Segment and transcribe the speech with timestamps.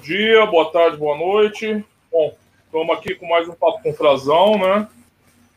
[0.00, 1.84] dia, boa tarde, boa noite.
[2.10, 2.34] Bom,
[2.64, 4.88] estamos aqui com mais um Papo com Frazão, né?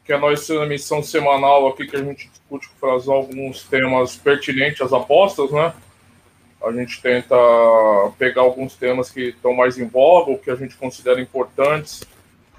[0.05, 3.63] Que é a nossa emissão semanal aqui que a gente discute com o Frazão alguns
[3.63, 5.73] temas pertinentes às apostas, né?
[6.61, 7.35] A gente tenta
[8.17, 12.03] pegar alguns temas que estão mais em voga, ou que a gente considera importantes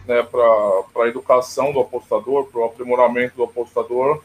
[0.07, 4.23] né, para a educação do apostador, para o aprimoramento do apostador.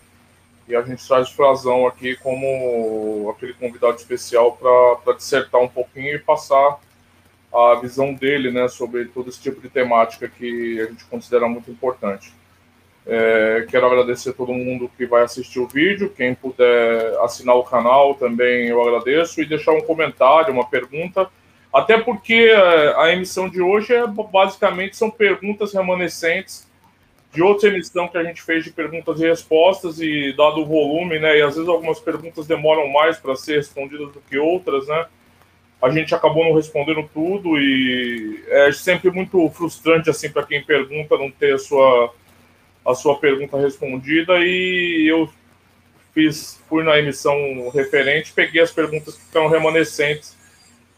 [0.67, 4.57] E a gente traz o Frazão aqui como aquele convidado especial
[5.03, 6.79] para dissertar um pouquinho e passar
[7.53, 11.71] a visão dele né, sobre todo esse tipo de temática que a gente considera muito
[11.71, 12.31] importante.
[13.05, 16.13] É, quero agradecer a todo mundo que vai assistir o vídeo.
[16.15, 21.27] Quem puder assinar o canal também eu agradeço e deixar um comentário, uma pergunta.
[21.73, 26.69] Até porque é, a emissão de hoje é basicamente são perguntas remanescentes
[27.31, 31.19] de outra emissão que a gente fez de perguntas e respostas e dado o volume,
[31.19, 31.37] né?
[31.37, 35.05] E às vezes algumas perguntas demoram mais para ser respondidas do que outras, né?
[35.81, 41.17] A gente acabou não respondendo tudo e é sempre muito frustrante assim para quem pergunta
[41.17, 42.13] não ter a sua
[42.85, 45.29] a sua pergunta respondida e eu
[46.13, 50.37] fiz fui na emissão referente, peguei as perguntas que estão remanescentes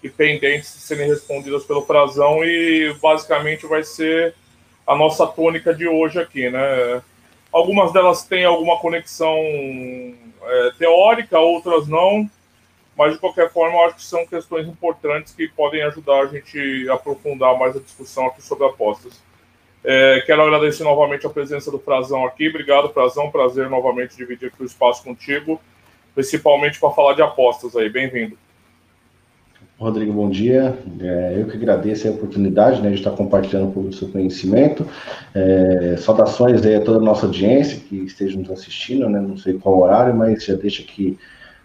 [0.04, 4.34] e pendentes de serem respondidas pelo Frazão e basicamente vai ser
[4.86, 7.02] a nossa tônica de hoje aqui, né?
[7.52, 12.30] Algumas delas têm alguma conexão é, teórica, outras não,
[13.02, 16.88] mas de qualquer forma eu acho que são questões importantes que podem ajudar a gente
[16.88, 19.20] a aprofundar mais a discussão aqui sobre apostas.
[19.84, 22.48] É, quero agradecer novamente a presença do Frazão aqui.
[22.48, 23.32] Obrigado, Frazão.
[23.32, 25.60] Prazer novamente dividir aqui o espaço contigo,
[26.14, 27.90] principalmente para falar de apostas aí.
[27.90, 28.38] Bem-vindo.
[29.80, 30.78] Rodrigo, bom dia.
[31.00, 34.88] É, eu que agradeço a oportunidade né, de estar compartilhando um pouco do seu conhecimento.
[35.34, 39.56] É, saudações aí a toda a nossa audiência que esteja nos assistindo, né, não sei
[39.56, 41.18] qual horário, mas já deixo aqui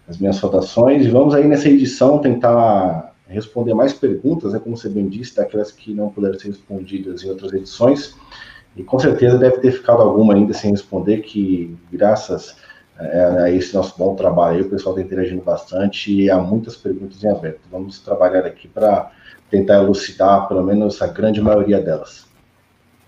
[0.08, 1.04] as minhas saudações.
[1.04, 5.72] E vamos aí nessa edição tentar responder mais perguntas, né, como você bem disse, daquelas
[5.72, 8.16] que não puderam ser respondidas em outras edições.
[8.76, 12.56] E com certeza deve ter ficado alguma ainda sem responder, que graças
[12.98, 17.22] é, é esse nosso bom trabalho o pessoal está interagindo bastante e há muitas perguntas
[17.22, 17.60] em aberto.
[17.70, 19.10] Vamos trabalhar aqui para
[19.50, 22.26] tentar elucidar pelo menos a grande maioria delas.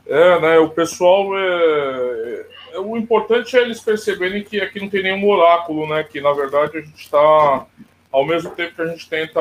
[0.06, 5.02] É, né, o pessoal, é, é, o importante é eles perceberem que aqui não tem
[5.02, 7.66] nenhum oráculo, né, que na verdade a gente está,
[8.10, 9.40] ao mesmo tempo que a gente tenta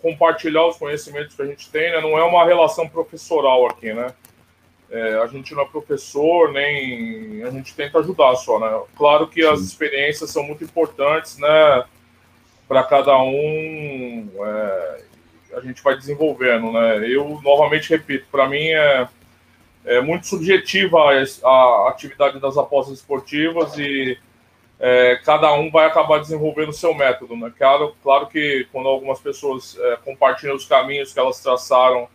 [0.00, 4.12] compartilhar os conhecimentos que a gente tem, né, não é uma relação professoral aqui, né,
[4.92, 8.82] é, a gente não é professor, nem a gente tenta ajudar só, né?
[8.94, 11.84] Claro que as experiências são muito importantes, né?
[12.68, 15.00] Para cada um, é,
[15.54, 17.08] a gente vai desenvolvendo, né?
[17.08, 19.08] Eu novamente repito, para mim é,
[19.84, 24.16] é muito subjetiva a, a, atividade das apostas esportivas e
[24.78, 27.52] é, cada um vai acabar desenvolvendo o seu método, né?
[27.56, 32.08] Claro, claro que quando algumas pessoas é, compartilham os caminhos que elas traçaram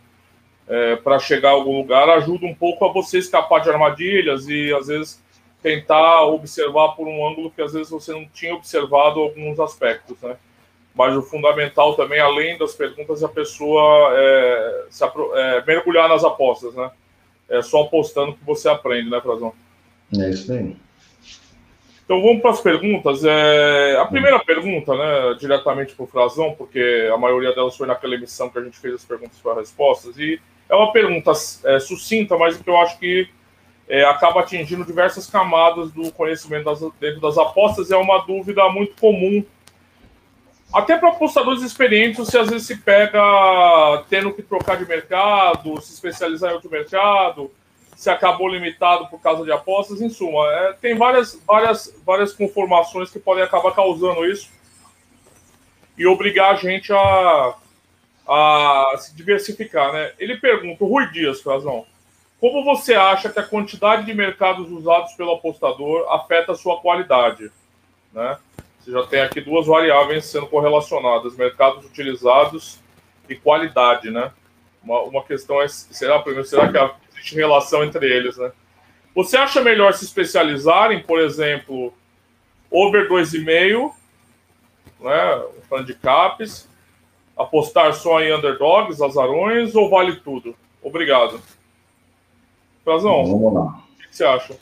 [0.66, 4.72] é, para chegar a algum lugar ajuda um pouco a você escapar de armadilhas e
[4.74, 5.22] às vezes
[5.62, 10.36] tentar observar por um ângulo que às vezes você não tinha observado alguns aspectos, né?
[10.94, 16.24] Mas o fundamental também, além das perguntas, é a pessoa é, se, é, mergulhar nas
[16.24, 16.90] apostas, né?
[17.48, 19.52] É só apostando que você aprende, né, Frazão?
[20.18, 20.76] É isso aí.
[22.04, 23.22] Então vamos para as perguntas.
[23.22, 28.14] É, a primeira pergunta, né, diretamente para o Frazão, porque a maioria delas foi naquela
[28.14, 31.32] emissão que a gente fez as perguntas para respostas, e é uma pergunta
[31.64, 33.28] é, sucinta, mas que eu acho que
[33.88, 37.90] é, acaba atingindo diversas camadas do conhecimento das, dentro das apostas.
[37.90, 39.44] É uma dúvida muito comum,
[40.72, 43.20] até para apostadores experientes, você às vezes se pega
[44.08, 47.50] tendo que trocar de mercado, se especializar em outro mercado,
[47.96, 53.10] se acabou limitado por causa de apostas, em suma, é, tem várias, várias, várias conformações
[53.10, 54.50] que podem acabar causando isso
[55.96, 57.54] e obrigar a gente a
[58.28, 60.12] a se diversificar, né?
[60.18, 61.86] Ele pergunta, Rui Dias, Frazão,
[62.38, 67.50] como você acha que a quantidade de mercados usados pelo apostador afeta a sua qualidade?
[68.12, 68.36] Né?
[68.88, 72.80] Você já tem aqui duas variáveis sendo correlacionadas, mercados utilizados
[73.28, 74.32] e qualidade, né?
[74.82, 76.78] Uma, uma questão é, será, primeiro, será que
[77.12, 78.50] existe relação entre eles, né?
[79.14, 81.92] Você acha melhor se especializar em, por exemplo,
[82.70, 83.92] over 2,5,
[85.00, 86.66] né, handicaps,
[87.36, 90.56] Apostar só em underdogs, azarões ou vale tudo?
[90.82, 91.40] Obrigado.
[92.82, 93.80] Frazão, vamos lá.
[93.96, 94.58] O que você acha?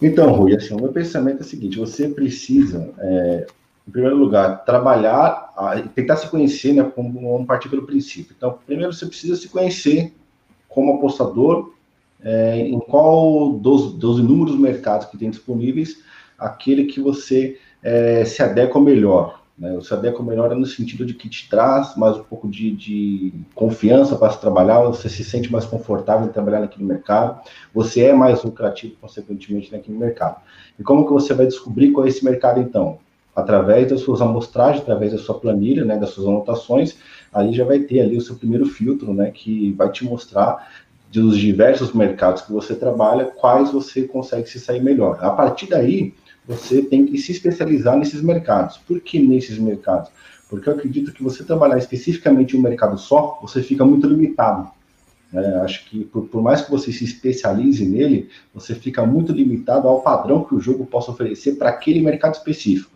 [0.00, 3.46] Então, Rui, assim, o meu pensamento é o seguinte: você precisa, é,
[3.86, 5.52] em primeiro lugar, trabalhar,
[5.94, 6.82] tentar se conhecer, né?
[6.94, 8.34] Como vamos partir pelo princípio.
[8.36, 10.14] Então, primeiro você precisa se conhecer
[10.68, 11.72] como apostador,
[12.22, 15.98] é, em qual dos, dos inúmeros mercados que tem disponíveis,
[16.38, 19.72] aquele que você é, se adequa melhor Né?
[19.76, 24.16] O Sadeco melhora no sentido de que te traz mais um pouco de, de confiança
[24.16, 27.40] para se trabalhar, você se sente mais confortável em trabalhar naquele mercado,
[27.72, 30.36] você é mais lucrativo, consequentemente, naquele mercado.
[30.78, 32.98] E como que você vai descobrir qual é esse mercado, então?
[33.34, 36.98] Através das suas amostragens, através da sua planilha, né, das suas anotações,
[37.32, 40.68] ali já vai ter ali o seu primeiro filtro, né, que vai te mostrar
[41.10, 45.18] dos diversos mercados que você trabalha, quais você consegue se sair melhor.
[45.20, 46.14] A partir daí,
[46.46, 48.78] você tem que se especializar nesses mercados.
[48.78, 50.10] Por que nesses mercados?
[50.48, 54.70] Porque eu acredito que você trabalhar especificamente em um mercado só, você fica muito limitado.
[55.32, 59.88] É, acho que por, por, mais que você se especialize nele, você fica muito limitado
[59.88, 62.90] ao padrão que o jogo possa oferecer para aquele mercado específico.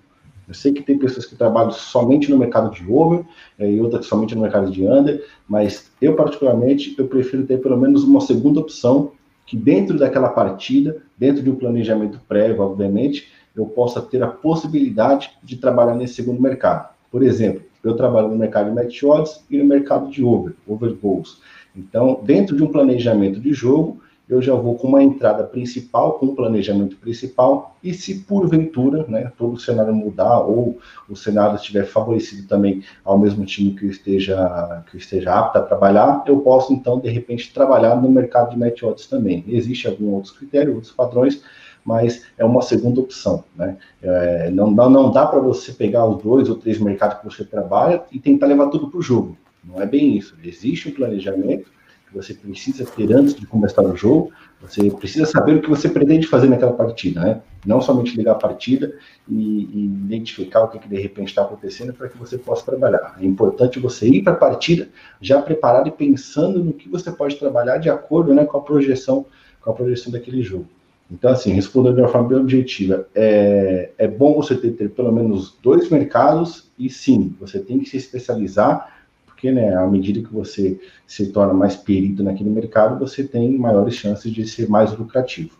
[0.46, 3.24] Eu sei que tem pessoas que trabalham somente no mercado de over
[3.58, 7.76] é, e outras somente no mercado de under, mas eu particularmente eu prefiro ter pelo
[7.76, 9.12] menos uma segunda opção
[9.46, 15.30] que dentro daquela partida, dentro de um planejamento prévio, obviamente, eu possa ter a possibilidade
[15.42, 16.88] de trabalhar nesse segundo mercado.
[17.10, 20.92] Por exemplo, eu trabalho no mercado de match odds e no mercado de over, over
[20.94, 21.40] goals.
[21.74, 26.26] Então, dentro de um planejamento de jogo, eu já vou com uma entrada principal, com
[26.26, 30.78] um planejamento principal, e se porventura, né, todo o cenário mudar ou
[31.08, 35.58] o cenário estiver favorecido também ao mesmo time que eu esteja, que eu esteja apto
[35.58, 39.44] a trabalhar, eu posso então, de repente, trabalhar no mercado de match odds também.
[39.46, 41.42] Existe alguns outros critérios, outros padrões,
[41.86, 43.76] mas é uma segunda opção, né?
[44.02, 48.02] É, não, não, dá para você pegar os dois ou três mercados que você trabalha
[48.10, 49.38] e tentar levar tudo para o jogo.
[49.64, 50.36] Não é bem isso.
[50.42, 51.70] Existe um planejamento,
[52.08, 54.32] que você precisa ter antes de começar o jogo.
[54.60, 57.42] Você precisa saber o que você pretende fazer naquela partida, né?
[57.64, 58.94] Não somente ligar a partida
[59.28, 63.16] e, e identificar o que, que de repente está acontecendo para que você possa trabalhar.
[63.20, 64.88] É importante você ir para a partida
[65.20, 69.26] já preparado e pensando no que você pode trabalhar de acordo né, com a projeção,
[69.60, 70.68] com a projeção daquele jogo.
[71.10, 75.12] Então, assim, respondendo de uma forma bem objetiva, é, é bom você ter, ter pelo
[75.12, 78.96] menos dois mercados e sim, você tem que se especializar
[79.36, 83.94] porque, né, à medida que você se torna mais perito naquele mercado, você tem maiores
[83.94, 85.58] chances de ser mais lucrativo.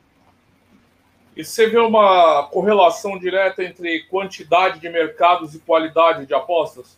[1.36, 6.96] E você vê uma correlação direta entre quantidade de mercados e qualidade de apostas?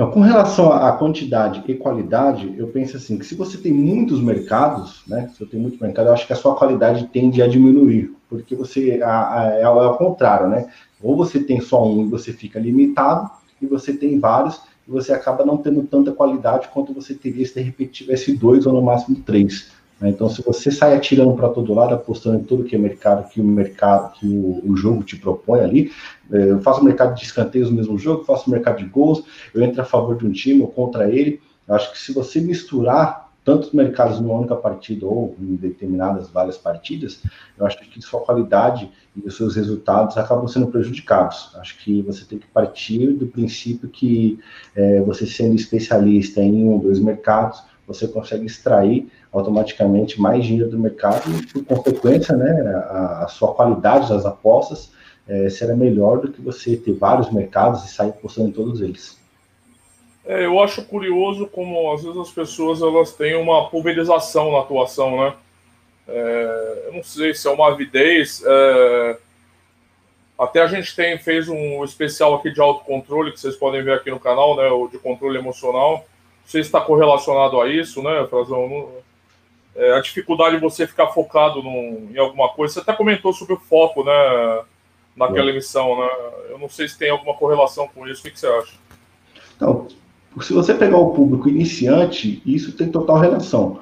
[0.00, 4.18] Então, com relação à quantidade e qualidade, eu penso assim, que se você tem muitos
[4.18, 7.46] mercados, né, se eu tenho muito mercado, eu acho que a sua qualidade tende a
[7.46, 10.70] diminuir, porque você, é, ao contrário, né,
[11.02, 13.30] ou você tem só um e você fica limitado,
[13.60, 17.52] e você tem vários, e você acaba não tendo tanta qualidade quanto você teria se
[17.52, 19.70] de repente tivesse dois ou no máximo três.
[20.00, 20.08] Né?
[20.10, 23.40] Então, se você sai atirando para todo lado, apostando em tudo que é mercado, que
[23.40, 25.92] o mercado, que o, o jogo te propõe ali,
[26.32, 29.22] é, eu faço mercado de escanteios no mesmo jogo, faço mercado de gols,
[29.54, 31.40] eu entro a favor de um time ou contra ele.
[31.68, 36.58] Eu acho que se você misturar tantos mercados numa única partida ou em determinadas várias
[36.58, 37.22] partidas,
[37.58, 41.50] eu acho que sua qualidade e os seus resultados acabam sendo prejudicados.
[41.56, 44.38] Acho que você tem que partir do princípio que
[44.76, 50.70] é, você sendo especialista em um ou dois mercados, você consegue extrair automaticamente mais dinheiro
[50.70, 54.92] do mercado e, por consequência, né, a, a sua qualidade das apostas
[55.28, 59.18] é, será melhor do que você ter vários mercados e sair apostando em todos eles.
[60.24, 65.16] É, eu acho curioso como às vezes as pessoas elas têm uma pulverização na atuação,
[65.16, 65.34] né?
[66.08, 68.42] É, eu não sei se é uma avidez.
[68.44, 69.16] É,
[70.38, 74.10] até a gente tem fez um especial aqui de autocontrole que vocês podem ver aqui
[74.10, 74.68] no canal, né?
[74.68, 75.92] O de controle emocional.
[75.92, 78.90] Não sei se está correlacionado a isso, né, Frazão?
[79.74, 82.74] É, a dificuldade de você ficar focado num, em alguma coisa.
[82.74, 84.62] Você até comentou sobre o foco, né?
[85.16, 86.08] Naquela emissão, né?
[86.48, 88.20] Eu não sei se tem alguma correlação com isso.
[88.20, 88.72] O que, que você acha?
[89.56, 89.86] Então,
[90.40, 93.80] se você pegar o público iniciante, isso tem total relação.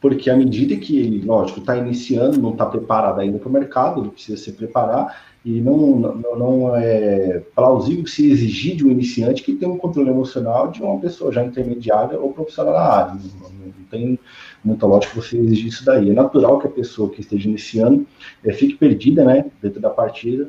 [0.00, 4.00] Porque à medida que ele, lógico, está iniciando, não está preparado ainda para o mercado,
[4.00, 9.42] ele precisa se preparar, e não, não, não, é plausível se exigir de um iniciante
[9.42, 13.12] que tenha um controle emocional de uma pessoa já intermediária ou profissional na área.
[13.40, 14.18] Não, não tem
[14.64, 16.10] muita lógica você exigir isso daí.
[16.10, 18.06] É natural que a pessoa que esteja iniciando
[18.44, 20.48] é, fique perdida né, dentro da partida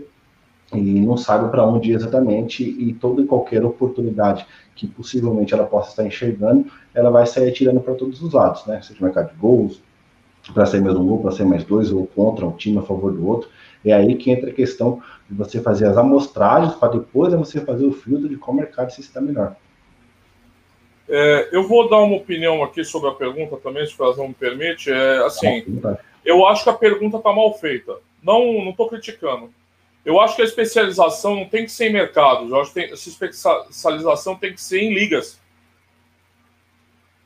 [0.74, 5.66] e não saiba para onde ir exatamente, e toda e qualquer oportunidade que possivelmente ela
[5.66, 8.82] possa estar enxergando, ela vai sair atirando para todos os lados, né?
[8.82, 9.82] Seja mercado de gols,
[10.54, 13.12] para sair mais um gol, para sair mais dois, ou contra um time a favor
[13.12, 13.50] do outro.
[13.84, 17.86] É aí que entra a questão de você fazer as amostragens para depois você fazer
[17.86, 19.56] o filtro de qual mercado se está melhor.
[21.14, 24.34] É, eu vou dar uma opinião aqui sobre a pergunta também, se o Frazão me
[24.34, 24.90] permite.
[24.90, 25.66] É, assim,
[26.24, 27.98] eu acho que a pergunta está mal feita.
[28.24, 29.54] Não estou criticando.
[30.06, 32.92] Eu acho que a especialização não tem que ser em mercados, eu acho que tem,
[32.92, 35.40] essa especialização tem que ser em ligas.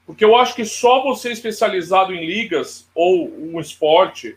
[0.05, 4.35] Porque eu acho que só você especializado em ligas, ou um esporte,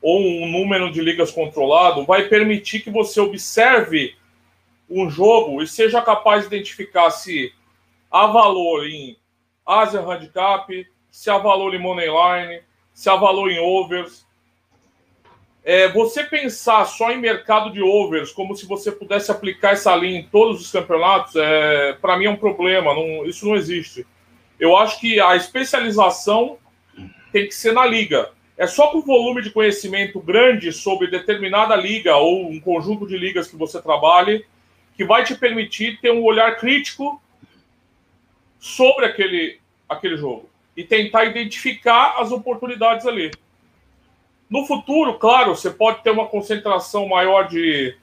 [0.00, 4.14] ou um número de ligas controlado, vai permitir que você observe
[4.88, 7.52] um jogo e seja capaz de identificar se
[8.10, 9.16] há valor em
[9.64, 12.62] Asian Handicap, se há valor em Moneyline,
[12.92, 14.26] se há valor em overs.
[15.62, 20.20] É, você pensar só em mercado de overs, como se você pudesse aplicar essa linha
[20.20, 22.94] em todos os campeonatos, é, para mim é um problema.
[22.94, 24.06] Não, isso não existe.
[24.58, 26.58] Eu acho que a especialização
[27.32, 28.30] tem que ser na liga.
[28.56, 33.48] É só com volume de conhecimento grande sobre determinada liga ou um conjunto de ligas
[33.48, 34.44] que você trabalhe
[34.94, 37.18] que vai te permitir ter um olhar crítico
[38.60, 43.32] sobre aquele, aquele jogo e tentar identificar as oportunidades ali.
[44.48, 47.96] No futuro, claro, você pode ter uma concentração maior de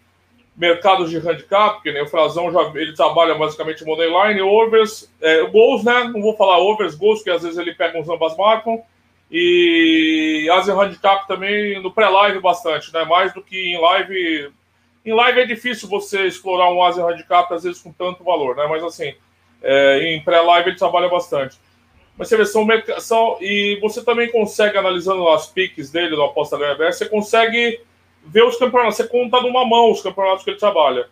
[0.55, 5.83] mercados de handicap, que nem o Frazão já ele trabalha basicamente moneyline, overs, é, gols,
[5.83, 6.05] né?
[6.05, 8.81] Não vou falar overs, gols, que às vezes ele pega uns ambas marcam.
[9.29, 13.03] E Asian Handicap também no pré-live bastante, né?
[13.03, 14.51] Mais do que em live.
[15.05, 18.65] Em live é difícil você explorar um Asian Handicap, às vezes, com tanto valor, né?
[18.67, 19.13] Mas assim,
[19.61, 21.57] é, em pré-live ele trabalha bastante.
[22.17, 22.67] Mas você vê, são,
[22.99, 27.79] são, e você também consegue, analisando as piques dele no Aposta Ganha você consegue
[28.25, 31.07] ver os campeonatos, você conta numa mão os campeonatos que ele trabalha.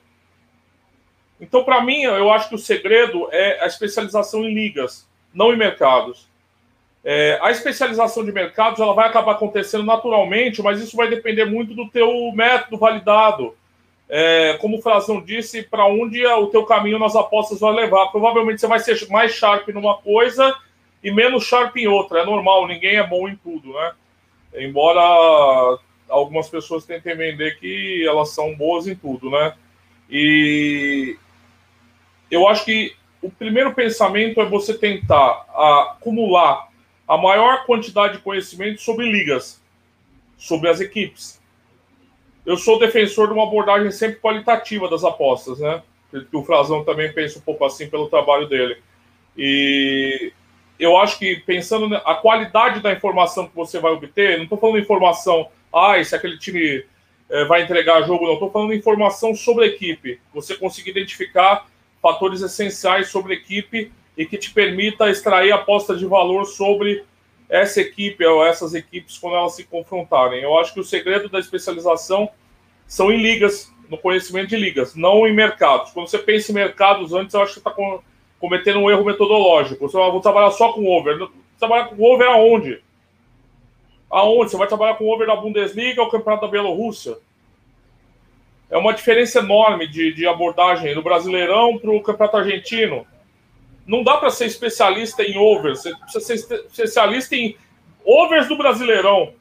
[1.39, 5.57] Então, para mim, eu acho que o segredo é a especialização em ligas, não em
[5.57, 6.27] mercados.
[7.03, 11.75] É, a especialização de mercados ela vai acabar acontecendo naturalmente, mas isso vai depender muito
[11.75, 13.55] do teu método validado.
[14.07, 18.07] É, como o Frazão disse, para onde o teu caminho nas apostas vai levar.
[18.07, 20.55] Provavelmente você vai ser mais sharp numa coisa
[21.03, 22.19] e menos sharp em outra.
[22.19, 23.93] É normal, ninguém é bom em tudo, né?
[24.55, 29.53] Embora algumas pessoas tentem vender que elas são boas em tudo, né?
[30.09, 31.17] E
[32.29, 35.45] eu acho que o primeiro pensamento é você tentar
[35.97, 36.69] acumular
[37.07, 39.61] a maior quantidade de conhecimento sobre ligas,
[40.37, 41.41] sobre as equipes.
[42.45, 45.81] Eu sou defensor de uma abordagem sempre qualitativa das apostas, né?
[46.31, 48.77] O Frazão também pensa um pouco assim pelo trabalho dele.
[49.37, 50.31] E
[50.79, 54.79] eu acho que pensando na qualidade da informação que você vai obter, não estou falando
[54.79, 56.85] informação, ah, se aquele time
[57.29, 58.33] é, vai entregar jogo, não.
[58.33, 60.19] Estou falando informação sobre a equipe.
[60.33, 61.67] Você conseguir identificar
[62.01, 67.03] fatores essenciais sobre a equipe e que te permita extrair aposta de valor sobre
[67.49, 70.41] essa equipe ou essas equipes quando elas se confrontarem.
[70.41, 72.29] Eu acho que o segredo da especialização
[72.87, 75.91] são em ligas, no conhecimento de ligas, não em mercados.
[75.91, 77.73] Quando você pensa em mercados antes, eu acho que está
[78.39, 79.87] cometendo um erro metodológico.
[79.87, 81.27] Você vai vou trabalhar só com over.
[81.57, 82.81] Trabalhar com over aonde?
[84.09, 84.51] Aonde?
[84.51, 87.17] Você vai trabalhar com over da Bundesliga ou Campeonato da Bielorrússia?
[88.69, 93.05] É uma diferença enorme de, de abordagem do Brasileirão para o Campeonato Argentino
[93.85, 97.55] não dá para ser especialista em overs, você precisa ser especialista em
[98.03, 99.33] overs do Brasileirão,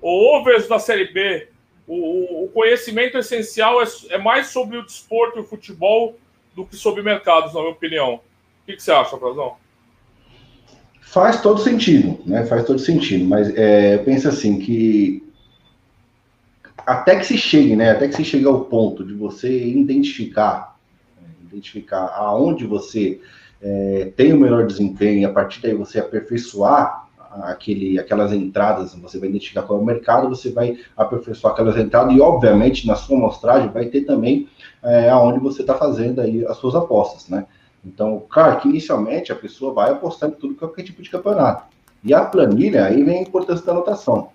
[0.00, 1.48] ou overs da Série B.
[1.86, 6.18] O, o conhecimento essencial é, é, mais sobre o desporto e o futebol
[6.54, 8.14] do que sobre mercados, na minha opinião.
[8.16, 8.20] O
[8.66, 9.56] que, que você acha, Frazão?
[11.00, 12.44] Faz todo sentido, né?
[12.44, 15.26] Faz todo sentido, mas é, pensa assim que
[16.86, 17.90] até que se chegue, né?
[17.90, 20.78] Até que se chegue ao ponto de você identificar,
[21.20, 21.28] né?
[21.42, 23.20] identificar aonde você
[23.60, 27.08] é, tem o melhor desempenho, e a partir daí você aperfeiçoar
[27.42, 32.14] aquele, aquelas entradas, você vai identificar qual é o mercado, você vai aperfeiçoar aquelas entradas
[32.14, 34.48] e, obviamente, na sua amostragem vai ter também
[34.82, 37.46] é, aonde você está fazendo aí as suas apostas, né?
[37.84, 41.64] Então, claro que inicialmente a pessoa vai apostando em tudo qualquer tipo de campeonato.
[42.02, 44.30] E a planilha, aí vem a importância da anotação.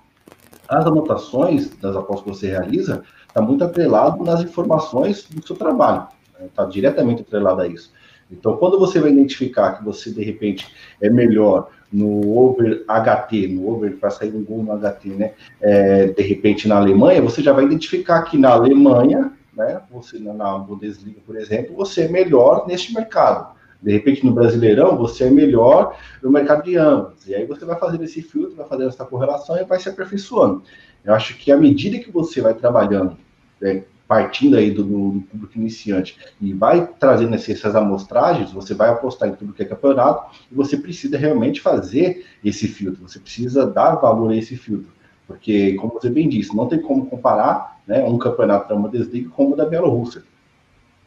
[0.67, 6.07] As anotações das apostas que você realiza está muito atrelado nas informações do seu trabalho.
[6.41, 6.71] Está né?
[6.71, 7.91] diretamente atrelado a isso.
[8.37, 10.67] Então, quando você vai identificar que você, de repente,
[11.01, 15.33] é melhor no over HT, no over para sair um gol no HT, né?
[15.61, 19.81] É, de repente na Alemanha, você já vai identificar que na Alemanha, né?
[19.91, 23.53] Você na Bundesliga, por exemplo, você é melhor neste mercado.
[23.81, 27.27] De repente no Brasileirão, você é melhor no mercado de ambos.
[27.27, 30.63] E aí você vai fazer esse filtro, vai fazer essa correlação e vai se aperfeiçoando.
[31.05, 33.17] Eu acho que à medida que você vai trabalhando
[33.61, 39.29] né, partindo aí do, do, público iniciante e vai trazendo essas amostragens, você vai apostar
[39.29, 43.95] em tudo que é campeonato e você precisa realmente fazer esse filtro, você precisa dar
[43.95, 44.91] valor a esse filtro,
[45.25, 49.51] porque, como você bem disse, não tem como comparar né, um campeonato da Bundesliga com
[49.51, 50.23] o da Bielorrússia.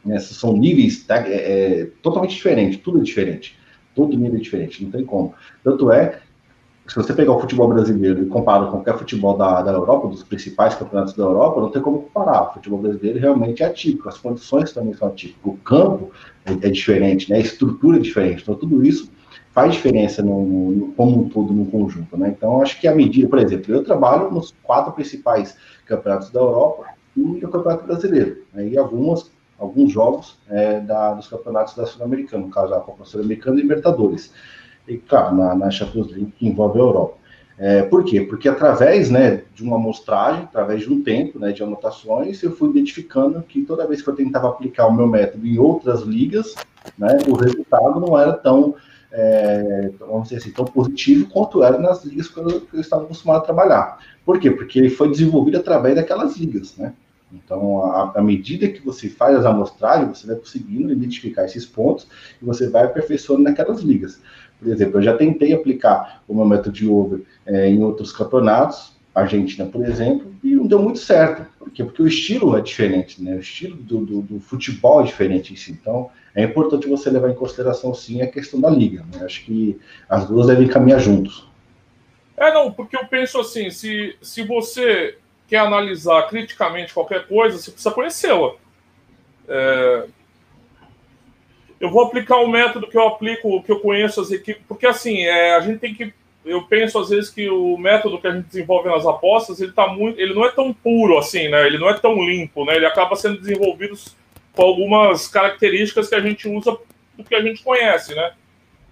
[0.05, 3.59] Né, são níveis tá, é, é, totalmente diferentes, tudo é diferente,
[3.95, 5.35] todo nível é diferente, não tem como.
[5.63, 6.21] Tanto é
[6.89, 10.23] se você pegar o futebol brasileiro e comparar com qualquer futebol da, da Europa, dos
[10.23, 12.51] principais campeonatos da Europa, não tem como comparar.
[12.51, 16.11] O futebol brasileiro realmente é atípico, as condições também são atípicas, o campo
[16.45, 17.37] é, é diferente, né?
[17.37, 18.43] a estrutura é diferente.
[18.43, 19.11] Então, tudo isso
[19.53, 22.17] faz diferença no, no, como um todo, no conjunto.
[22.17, 22.35] Né?
[22.37, 26.87] Então, acho que a medida, por exemplo, eu trabalho nos quatro principais campeonatos da Europa
[27.17, 28.45] e no Campeonato Brasileiro.
[28.53, 28.69] Né?
[28.69, 33.59] E algumas alguns jogos é, da, dos campeonatos da Sul-Americana, no caso a Copa Sul-Americana
[33.59, 34.33] e Libertadores.
[34.89, 37.17] E, claro, na, na Champions League, que envolve a Europa.
[37.59, 38.21] É, por quê?
[38.21, 42.69] Porque através né, de uma amostragem, através de um tempo né, de anotações, eu fui
[42.69, 46.55] identificando que toda vez que eu tentava aplicar o meu método em outras ligas,
[46.99, 48.75] né, o resultado não era tão,
[49.11, 53.05] é, vamos dizer assim, tão positivo quanto era nas ligas que eu, que eu estava
[53.05, 53.99] acostumado a trabalhar.
[54.25, 54.51] Por quê?
[54.51, 56.93] Porque ele foi desenvolvido através daquelas ligas, né?
[57.33, 62.07] Então, à medida que você faz as amostragens, você vai conseguindo identificar esses pontos
[62.41, 64.21] e você vai aperfeiçoando naquelas ligas.
[64.59, 68.97] Por exemplo, eu já tentei aplicar o meu método de over é, em outros campeonatos,
[69.15, 71.47] Argentina, por exemplo, e não deu muito certo.
[71.59, 71.83] Por quê?
[71.83, 73.35] Porque o estilo é diferente, né?
[73.35, 75.73] O estilo do, do, do futebol é diferente em si.
[75.73, 79.05] Então, é importante você levar em consideração, sim, a questão da liga.
[79.13, 79.25] Né?
[79.25, 81.49] Acho que as duas devem caminhar juntos.
[82.37, 85.17] É, não, porque eu penso assim, se, se você
[85.49, 88.53] quer analisar criticamente qualquer coisa, você precisa conhecê-la.
[89.49, 90.07] É,
[91.79, 95.23] eu vou aplicar um método que eu aplico, que eu conheço as equipes, porque assim,
[95.23, 96.13] é, a gente tem que.
[96.45, 99.89] Eu penso às vezes que o método que a gente desenvolve nas apostas, ele tá
[99.89, 100.19] muito.
[100.21, 101.67] Ele não é tão puro assim, né?
[101.67, 102.77] Ele não é tão limpo, né?
[102.77, 103.99] Ele acaba sendo desenvolvido
[104.53, 106.79] com algumas características que a gente usa
[107.17, 108.33] do que a gente conhece, né?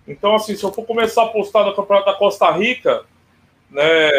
[0.06, 3.04] Então, assim, se eu for começar a apostar no Campeonato da Costa Rica,
[3.70, 4.10] né,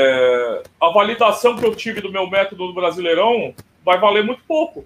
[0.81, 3.53] a validação que eu tive do meu método do Brasileirão
[3.83, 4.85] vai valer muito pouco.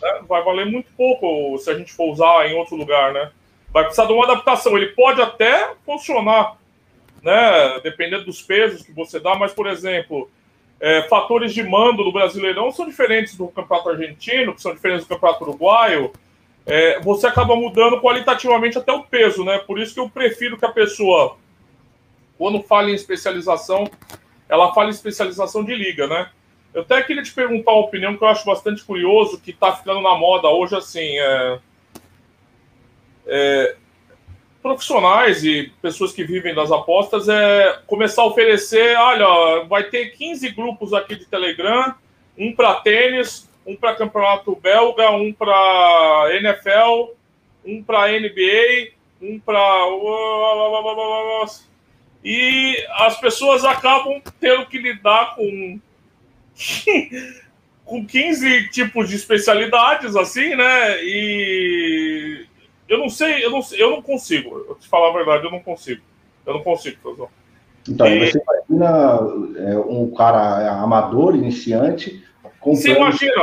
[0.00, 0.20] Né?
[0.28, 3.30] Vai valer muito pouco se a gente for usar em outro lugar, né?
[3.72, 4.76] Vai precisar de uma adaptação.
[4.76, 6.56] Ele pode até funcionar,
[7.22, 7.80] né?
[7.82, 10.30] Dependendo dos pesos que você dá, mas, por exemplo,
[10.80, 15.14] é, fatores de mando do Brasileirão são diferentes do campeonato argentino, que são diferentes do
[15.14, 16.12] campeonato uruguaio.
[16.64, 19.58] É, você acaba mudando qualitativamente até o peso, né?
[19.58, 21.36] Por isso que eu prefiro que a pessoa,
[22.36, 23.90] quando fale em especialização,
[24.48, 26.30] ela fale em especialização de liga, né?
[26.72, 30.00] Eu até queria te perguntar uma opinião que eu acho bastante curioso, que está ficando
[30.00, 31.58] na moda hoje, assim, é,
[33.26, 33.76] é,
[34.62, 40.50] profissionais e pessoas que vivem das apostas é começar a oferecer, olha, vai ter 15
[40.50, 41.94] grupos aqui de Telegram,
[42.36, 47.12] um para tênis, um para campeonato belga, um para NFL,
[47.64, 49.58] um para NBA, um para
[52.24, 55.80] e as pessoas acabam tendo que lidar com
[57.84, 61.02] com 15 tipos de especialidades, assim, né?
[61.02, 62.46] E
[62.88, 64.64] eu não sei, eu não, eu não consigo.
[64.68, 66.02] Eu te falar a verdade, eu não consigo.
[66.44, 67.28] Eu não consigo, fazer.
[67.88, 68.30] Então, e...
[68.30, 69.18] você imagina
[69.70, 72.22] é, um cara amador, iniciante,
[72.60, 72.82] comprando...
[72.82, 73.34] Você imagina...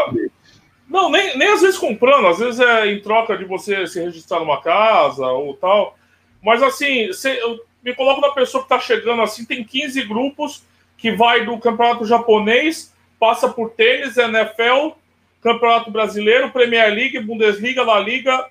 [0.87, 4.39] Não, nem, nem às vezes comprando, às vezes é em troca de você se registrar
[4.39, 5.97] numa casa ou tal.
[6.43, 10.63] Mas assim, você, eu me coloco na pessoa que está chegando assim, tem 15 grupos
[10.95, 14.95] que vai do campeonato japonês passa por tênis, NFL,
[15.41, 18.47] Campeonato Brasileiro, Premier League, Bundesliga, La Liga.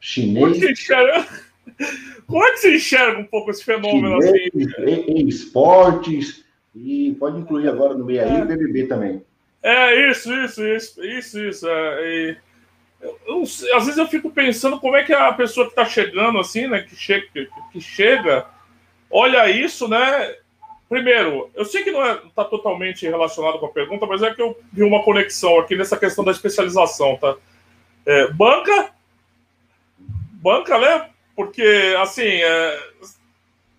[0.00, 0.86] Chinês.
[2.26, 5.04] Como é, é que você enxerga um pouco esse fenômeno Chinês, assim?
[5.08, 9.22] Em esportes, e pode incluir agora no meio aí o BBB também.
[9.62, 11.68] É, isso, isso, isso, isso, isso.
[11.68, 12.36] É, e,
[13.00, 16.38] eu, eu, às vezes eu fico pensando como é que a pessoa que está chegando,
[16.38, 17.26] assim, né, que chega,
[17.72, 18.46] que chega,
[19.10, 20.34] olha isso, né,
[20.94, 24.40] Primeiro, eu sei que não está é, totalmente relacionado com a pergunta, mas é que
[24.40, 27.34] eu vi uma conexão aqui nessa questão da especialização, tá?
[28.06, 28.92] É, banca,
[29.98, 31.10] banca, né?
[31.34, 32.78] Porque, assim, é,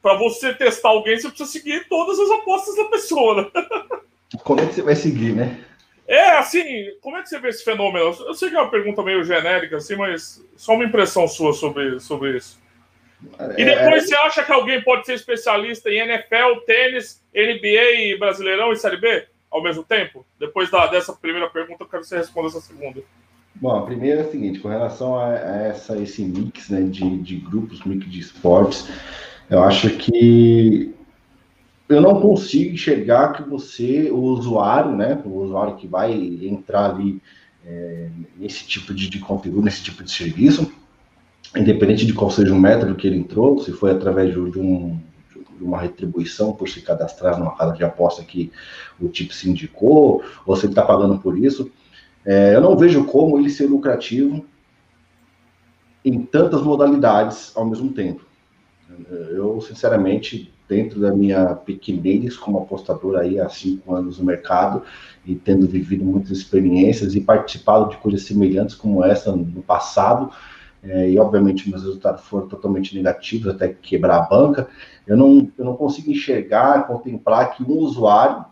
[0.01, 3.51] para você testar alguém, você precisa seguir todas as apostas da pessoa, né?
[4.43, 5.63] Como é que você vai seguir, né?
[6.06, 8.13] É, assim, como é que você vê esse fenômeno?
[8.28, 11.99] Eu sei que é uma pergunta meio genérica, assim, mas só uma impressão sua sobre,
[11.99, 12.60] sobre isso.
[13.58, 14.08] E é, depois é...
[14.08, 18.98] você acha que alguém pode ser especialista em NFL, tênis, NBA e Brasileirão e Série
[18.98, 20.26] B ao mesmo tempo?
[20.40, 23.02] Depois da, dessa primeira pergunta, eu quero que você responda essa segunda.
[23.56, 27.38] Bom, a primeira é a seguinte, com relação a, essa, esse mix né, de, de
[27.38, 28.90] grupos, mix de esportes,
[29.50, 30.94] eu acho que
[31.88, 37.22] eu não consigo enxergar que você, o usuário, né, o usuário que vai entrar ali
[37.66, 40.72] é, nesse tipo de, de conteúdo, nesse tipo de serviço,
[41.56, 45.00] independente de qual seja o método que ele entrou, se foi através de, um,
[45.58, 48.52] de uma retribuição por se cadastrar numa casa de aposta que
[49.00, 51.72] o tipo se indicou, ou se ele está pagando por isso,
[52.26, 54.46] é, eu não vejo como ele ser lucrativo
[56.04, 58.26] em tantas modalidades ao mesmo tempo.
[59.32, 64.84] Eu, sinceramente, dentro da minha pequenez como apostador aí há cinco anos no mercado
[65.26, 70.32] e tendo vivido muitas experiências e participado de coisas semelhantes como essa no passado,
[70.86, 74.67] é, e obviamente meus resultados foram totalmente negativos até quebrar a banca,
[75.06, 78.45] eu não, eu não consigo enxergar, contemplar que um usuário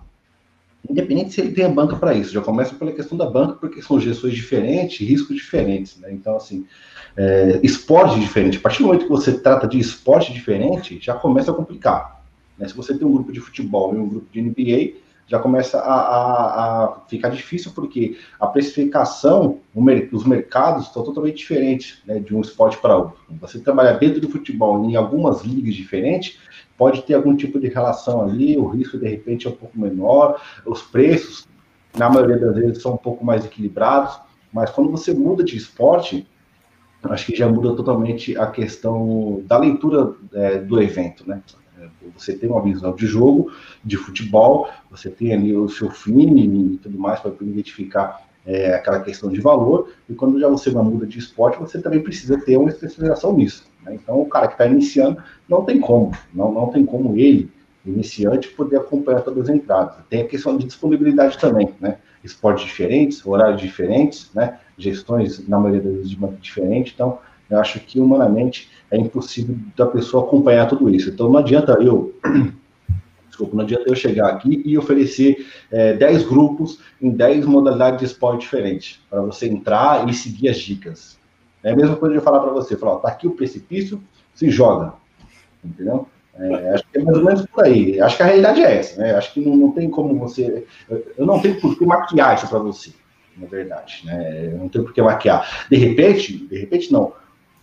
[0.90, 2.34] independente se ele tem a banca para isso.
[2.34, 6.12] Já começa pela questão da banca, porque são gestões diferentes, riscos diferentes, né?
[6.12, 6.66] Então, assim,
[7.16, 8.58] é, esporte diferente.
[8.58, 12.22] A partir do momento que você trata de esporte diferente, já começa a complicar.
[12.58, 12.68] Né?
[12.68, 15.94] Se você tem um grupo de futebol e um grupo de NBA, já começa a,
[15.94, 19.60] a, a ficar difícil, porque a precificação,
[20.12, 23.18] os mercados estão totalmente diferentes né, de um esporte para outro.
[23.42, 26.38] Você trabalhar dentro do futebol em algumas ligas diferentes,
[26.78, 30.42] pode ter algum tipo de relação ali, o risco de repente é um pouco menor,
[30.66, 31.48] os preços,
[31.98, 34.20] na maioria das vezes, são um pouco mais equilibrados,
[34.52, 36.28] mas quando você muda de esporte,
[37.04, 41.42] acho que já muda totalmente a questão da leitura é, do evento, né?
[42.18, 43.52] Você tem uma visão de jogo,
[43.84, 49.00] de futebol, você tem ali o seu fim e tudo mais para identificar é, aquela
[49.00, 52.70] questão de valor, e quando já você muda de esporte, você também precisa ter uma
[52.70, 53.66] especialização nisso.
[53.84, 53.96] Né?
[53.96, 57.50] Então, o cara que está iniciando, não tem como, não, não tem como ele,
[57.86, 59.96] iniciante, poder acompanhar todas as entradas.
[60.10, 61.98] Tem a questão de disponibilidade também, né?
[62.24, 64.60] Esportes diferentes, horários diferentes, né?
[64.78, 67.20] Gestões, na maioria das vezes, de maneira diferente, então,
[67.50, 71.10] eu acho que, humanamente, é impossível da pessoa acompanhar tudo isso.
[71.10, 72.14] Então, não adianta eu
[73.28, 78.06] desculpa, não adianta eu chegar aqui e oferecer é, 10 grupos em 10 modalidades de
[78.06, 81.18] esporte diferentes, para você entrar e seguir as dicas.
[81.64, 84.00] É a mesma coisa de eu falar para você, falar, ó, tá aqui o precipício,
[84.36, 84.94] se joga,
[85.66, 86.08] entendeu?
[86.36, 88.00] É, acho que é mais ou menos por aí.
[88.00, 89.16] Acho que a realidade é essa, né?
[89.16, 90.66] Acho que não, não tem como você.
[91.18, 92.92] Eu não tenho por que maquiar isso para você,
[93.38, 94.50] na verdade, né?
[94.52, 95.68] Eu não tenho por que maquiar.
[95.70, 97.14] De repente, de repente não.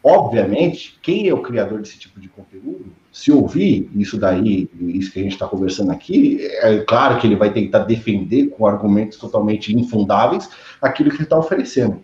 [0.02, 5.20] Obviamente, quem é o criador desse tipo de conteúdo, se ouvir isso daí, isso que
[5.20, 9.76] a gente está conversando aqui, é claro que ele vai tentar defender com argumentos totalmente
[9.76, 10.48] infundáveis
[10.80, 12.02] aquilo que ele está oferecendo.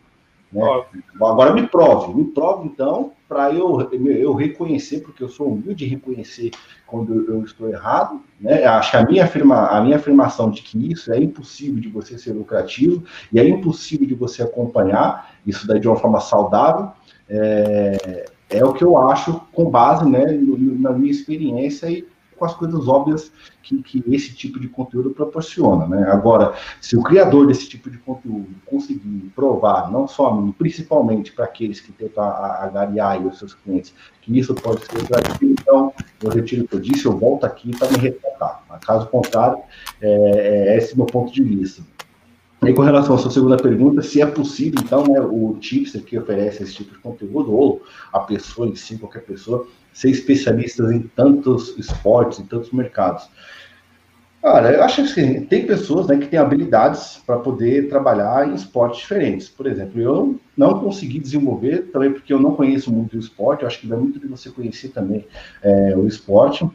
[0.53, 0.63] Né?
[1.17, 5.87] Agora me prove, me prove então, para eu, eu reconhecer, porque eu sou humilde de
[5.87, 6.51] reconhecer
[6.87, 8.65] quando eu estou errado, né?
[8.65, 12.17] Acho que a minha, afirma, a minha afirmação de que isso é impossível de você
[12.17, 16.93] ser lucrativo e é impossível de você acompanhar isso daí de uma forma saudável
[17.29, 20.25] é, é o que eu acho com base né,
[20.79, 25.87] na minha experiência e com as coisas óbvias que, que esse tipo de conteúdo proporciona.
[25.87, 26.07] Né?
[26.11, 31.33] Agora, se o criador desse tipo de conteúdo conseguir provar, não só a mim, principalmente
[31.33, 36.31] para aqueles que tentam agariar os seus clientes, que isso pode ser gratuito, então eu
[36.31, 38.65] retiro o que eu disse, eu volto aqui para me retratar.
[38.83, 39.59] Caso contrário,
[40.01, 41.83] é, é esse é meu ponto de vista.
[42.67, 46.19] E com relação à sua segunda pergunta, se é possível, então, né, o tipster que
[46.19, 51.03] oferece esse tipo de conteúdo, ou a pessoa em si, qualquer pessoa, ser especialistas em
[51.03, 53.29] tantos esportes, em tantos mercados.
[54.43, 58.55] Cara, eu acho que assim, tem pessoas né, que têm habilidades para poder trabalhar em
[58.55, 59.49] esportes diferentes.
[59.49, 63.69] Por exemplo, eu não consegui desenvolver, também porque eu não conheço muito o esporte, eu
[63.69, 65.25] acho que dá muito de você conhecer também
[65.63, 66.69] é, o esporte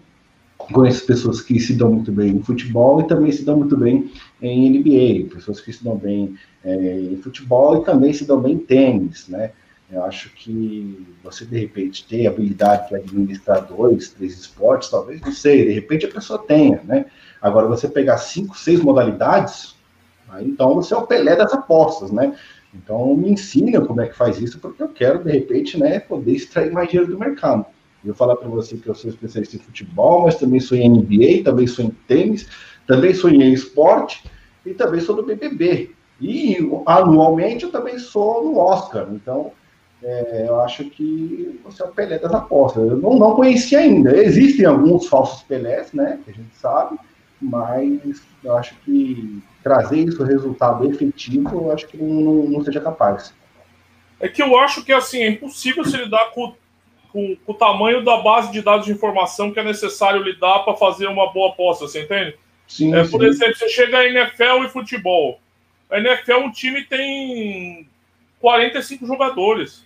[0.71, 4.11] conheço pessoas que se dão muito bem em futebol e também se dão muito bem
[4.41, 8.53] em NBA, pessoas que se dão bem é, em futebol e também se dão bem
[8.53, 9.51] em tênis, né?
[9.91, 15.33] Eu acho que você, de repente, ter habilidade de administrar dois, três esportes, talvez, não
[15.33, 17.05] sei, de repente a pessoa tenha, né?
[17.41, 19.75] Agora, você pegar cinco, seis modalidades,
[20.29, 22.33] aí, então você é o Pelé das apostas, né?
[22.73, 26.31] Então, me ensina como é que faz isso, porque eu quero, de repente, né, poder
[26.31, 27.65] extrair mais dinheiro do mercado.
[28.03, 31.43] Eu falar para você que eu sou especialista em futebol, mas também sou em NBA,
[31.43, 32.47] também sou em tênis,
[32.87, 34.23] também sou em esporte
[34.65, 35.91] e também sou do BBB.
[36.19, 39.07] E anualmente eu também sou no Oscar.
[39.11, 39.51] Então,
[40.03, 42.89] é, eu acho que você é o Pelé das apostas.
[42.89, 44.15] Eu não, não conheci ainda.
[44.15, 46.19] Existem alguns falsos Pelés, né?
[46.23, 46.97] Que a gente sabe,
[47.39, 52.81] mas eu acho que trazer isso resultado efetivo, eu acho que não, não, não seja
[52.81, 53.33] capaz.
[54.19, 56.53] É que eu acho que assim, é impossível se lidar com
[57.11, 60.75] com, com, o tamanho da base de dados de informação que é necessário lidar para
[60.75, 62.35] fazer uma boa aposta, você entende?
[62.67, 63.27] Sim, é, por sim.
[63.27, 65.39] exemplo, você chega a NFL e futebol.
[65.89, 67.87] A NFL, um time tem
[68.39, 69.85] 45 jogadores.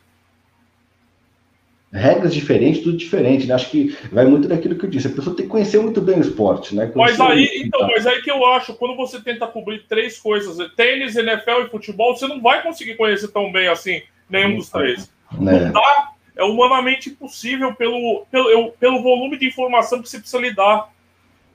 [1.91, 3.55] Regras diferentes, tudo diferente, né?
[3.55, 5.07] Acho que vai muito daquilo que eu disse.
[5.07, 6.87] A pessoa tem que conhecer muito bem o esporte, né?
[6.87, 10.57] Conhecer mas aí, então, mas aí que eu acho, quando você tenta cobrir três coisas,
[10.75, 15.09] tênis, NFL e futebol, você não vai conseguir conhecer tão bem assim nenhum dos três.
[15.39, 15.59] Né?
[15.59, 20.89] Não dá é humanamente impossível pelo, pelo, pelo volume de informação que você precisa lidar.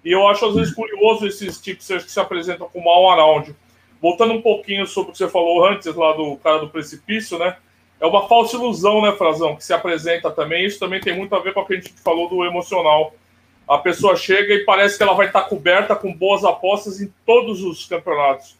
[0.04, 3.54] E eu acho às vezes curioso esses tipos que se apresentam como all around.
[4.00, 7.56] Voltando um pouquinho sobre o que você falou antes lá do cara do precipício, né?
[8.00, 10.64] É uma falsa ilusão, né, Frazão, que se apresenta também.
[10.64, 13.14] Isso também tem muito a ver com o que a gente falou do emocional.
[13.68, 17.62] A pessoa chega e parece que ela vai estar coberta com boas apostas em todos
[17.62, 18.56] os campeonatos.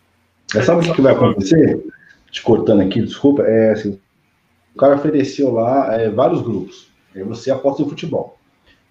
[0.55, 1.83] É, sabe o que, que vai acontecer?
[2.31, 3.43] Te cortando aqui, desculpa.
[3.45, 3.99] É assim,
[4.75, 6.89] o cara ofereceu lá é, vários grupos.
[7.15, 8.39] Aí você aposta em futebol.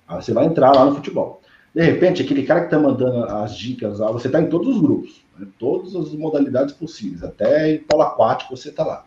[0.08, 1.42] Aí você vai entrar lá no futebol.
[1.74, 4.82] De repente, aquele cara que está mandando as dicas lá, você está em todos os
[4.82, 5.48] grupos, né?
[5.60, 9.06] todas as modalidades possíveis, até em polo aquático você está lá.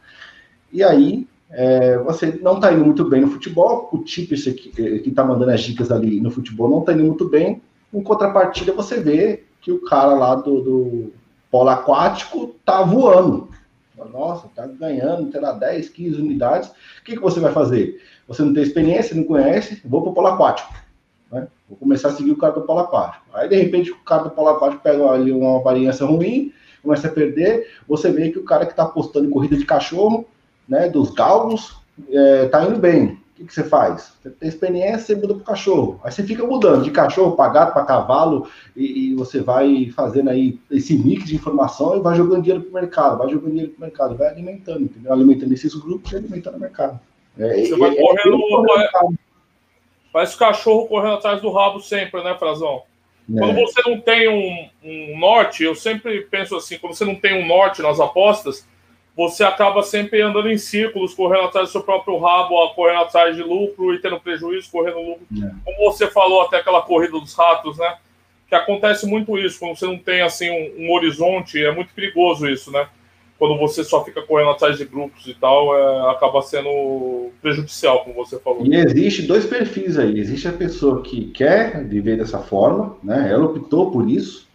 [0.73, 4.73] E aí, é, você não está indo muito bem no futebol, o tipo esse aqui,
[4.79, 7.61] eh, que está mandando as dicas ali no futebol não está indo muito bem.
[7.93, 11.13] Em contrapartida, você vê que o cara lá do, do
[11.51, 13.51] polo aquático está voando.
[13.97, 16.69] Nossa, está ganhando, terá 10, 15 unidades.
[16.69, 18.01] O que, que você vai fazer?
[18.27, 20.73] Você não tem experiência, não conhece, vou para o polo aquático.
[21.31, 21.47] Né?
[21.69, 23.25] Vou começar a seguir o cara do polo aquático.
[23.33, 26.53] Aí, de repente, o cara do polo aquático pega ali uma variância ruim,
[26.83, 27.69] começa a perder.
[27.89, 30.27] Você vê que o cara que está apostando em corrida de cachorro
[30.69, 31.77] né, dos galgos,
[32.11, 33.22] é, tá indo bem.
[33.43, 34.13] Que, que, você faz?
[34.23, 36.01] Você tem experiência, você muda para cachorro.
[36.05, 40.31] Aí você fica mudando de cachorro para gato, para cavalo, e, e, você vai fazendo
[40.31, 43.73] aí esse mix de informação e vai jogando dinheiro para o mercado, vai jogando dinheiro
[43.73, 45.13] para o mercado, vai alimentando, entendeu?
[45.13, 47.01] Alimentando esses grupos e alimentando o mercado.
[47.39, 49.19] É, você vai é, correndo.
[50.13, 52.83] Faz o cachorro correndo atrás do rabo sempre, né, Frazão?
[53.27, 53.61] Quando é.
[53.63, 57.47] você não tem um, um norte, eu sempre penso assim, quando você não tem um
[57.47, 58.67] norte nas apostas,
[59.17, 63.43] você acaba sempre andando em círculos, correndo atrás do seu próprio rabo, correndo atrás de
[63.43, 65.27] lucro e tendo prejuízo, correndo lucro.
[65.37, 65.51] É.
[65.65, 67.97] Como você falou até aquela corrida dos ratos, né?
[68.49, 72.49] Que acontece muito isso, quando você não tem assim um, um horizonte, é muito perigoso
[72.49, 72.87] isso, né?
[73.39, 78.15] Quando você só fica correndo atrás de grupos e tal, é, acaba sendo prejudicial, como
[78.15, 78.65] você falou.
[78.65, 80.19] E existe dois perfis aí.
[80.19, 83.31] Existe a pessoa que quer viver dessa forma, né?
[83.31, 84.49] Ela optou por isso.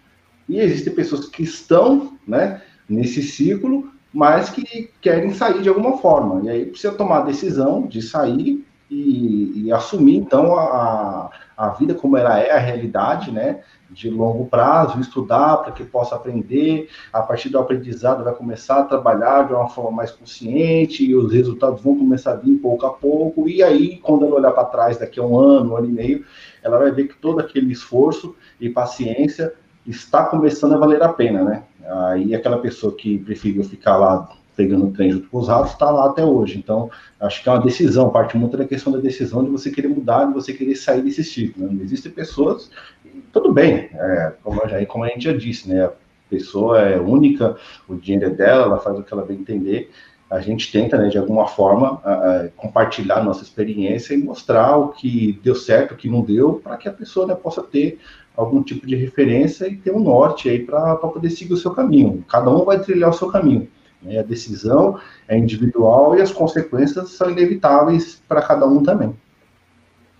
[0.48, 2.62] E existem pessoas que estão, né?
[2.88, 6.44] Nesse ciclo mas que querem sair de alguma forma.
[6.44, 11.94] E aí precisa tomar a decisão de sair e, e assumir, então, a, a vida
[11.94, 13.62] como ela é, a realidade, né?
[13.92, 16.90] De longo prazo, estudar para que possa aprender.
[17.14, 21.32] A partir do aprendizado, vai começar a trabalhar de uma forma mais consciente e os
[21.32, 23.48] resultados vão começar a vir pouco a pouco.
[23.48, 26.26] E aí, quando ela olhar para trás daqui a um ano, um ano e meio,
[26.64, 29.54] ela vai ver que todo aquele esforço e paciência
[29.86, 31.64] está começando a valer a pena, né?
[31.88, 35.92] Aí aquela pessoa que preferiu ficar lá pegando o trem junto com os ratos está
[35.92, 36.58] lá até hoje.
[36.58, 39.88] Então, acho que é uma decisão, parte muito da questão da decisão de você querer
[39.88, 41.72] mudar, de você querer sair desse ciclo.
[41.72, 41.84] Né?
[41.84, 42.72] Existem pessoas,
[43.32, 45.86] tudo bem, é, como, já, como a gente já disse, né?
[45.86, 45.92] A
[46.30, 47.56] pessoa é única,
[47.88, 49.92] o dinheiro é dela, ela faz o que ela bem entender.
[50.30, 54.90] A gente tenta, né, de alguma forma, a, a compartilhar nossa experiência e mostrar o
[54.90, 57.98] que deu certo, o que não deu, para que a pessoa né, possa ter
[58.38, 62.24] algum tipo de referência e ter um norte aí para poder seguir o seu caminho.
[62.30, 63.68] Cada um vai trilhar o seu caminho.
[64.00, 64.20] Né?
[64.20, 69.18] A decisão é individual e as consequências são inevitáveis para cada um também.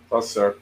[0.10, 0.60] Tá certo.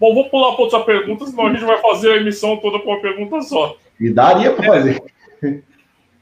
[0.00, 2.90] Bom, vou pular para outra pergunta, senão a gente vai fazer a emissão toda com
[2.90, 3.76] uma pergunta só.
[4.00, 5.02] E daria para fazer.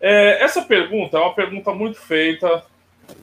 [0.02, 2.64] É, essa pergunta é uma pergunta muito feita,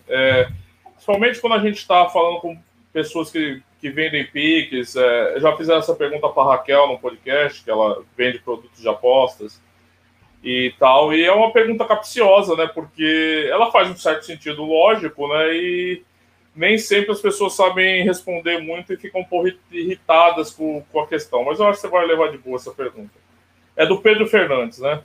[0.08, 0.47] é,
[0.93, 2.56] principalmente quando a gente está falando com
[2.93, 4.96] pessoas que que vendem piques.
[4.96, 9.62] É, já fizeram essa pergunta para Raquel no podcast, que ela vende produtos de apostas
[10.44, 11.13] e tal.
[11.13, 12.68] E é uma pergunta capciosa, né?
[12.68, 15.56] Porque ela faz um certo sentido lógico, né?
[15.56, 16.04] E
[16.56, 21.08] nem sempre as pessoas sabem responder muito e ficam um pouco irritadas com, com a
[21.08, 21.44] questão.
[21.44, 23.13] Mas eu acho que você vai levar de boa essa pergunta.
[23.76, 25.04] É do Pedro Fernandes, né?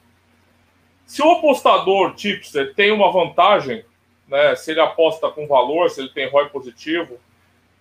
[1.04, 3.84] Se o apostador tipster tem uma vantagem,
[4.26, 4.56] né?
[4.56, 7.18] Se ele aposta com valor, se ele tem ROI positivo,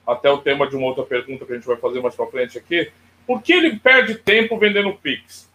[0.05, 2.57] até o tema de uma outra pergunta que a gente vai fazer mais para frente
[2.57, 2.91] aqui.
[3.25, 5.49] Por que ele perde tempo vendendo Pix?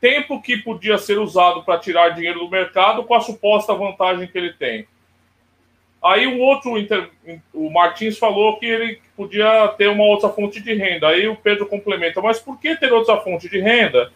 [0.00, 4.36] Tempo que podia ser usado para tirar dinheiro do mercado com a suposta vantagem que
[4.36, 4.86] ele tem.
[6.04, 6.74] Aí o outro,
[7.52, 11.08] o Martins falou que ele podia ter uma outra fonte de renda.
[11.08, 14.12] Aí o Pedro complementa, mas por que ter outra fonte de renda?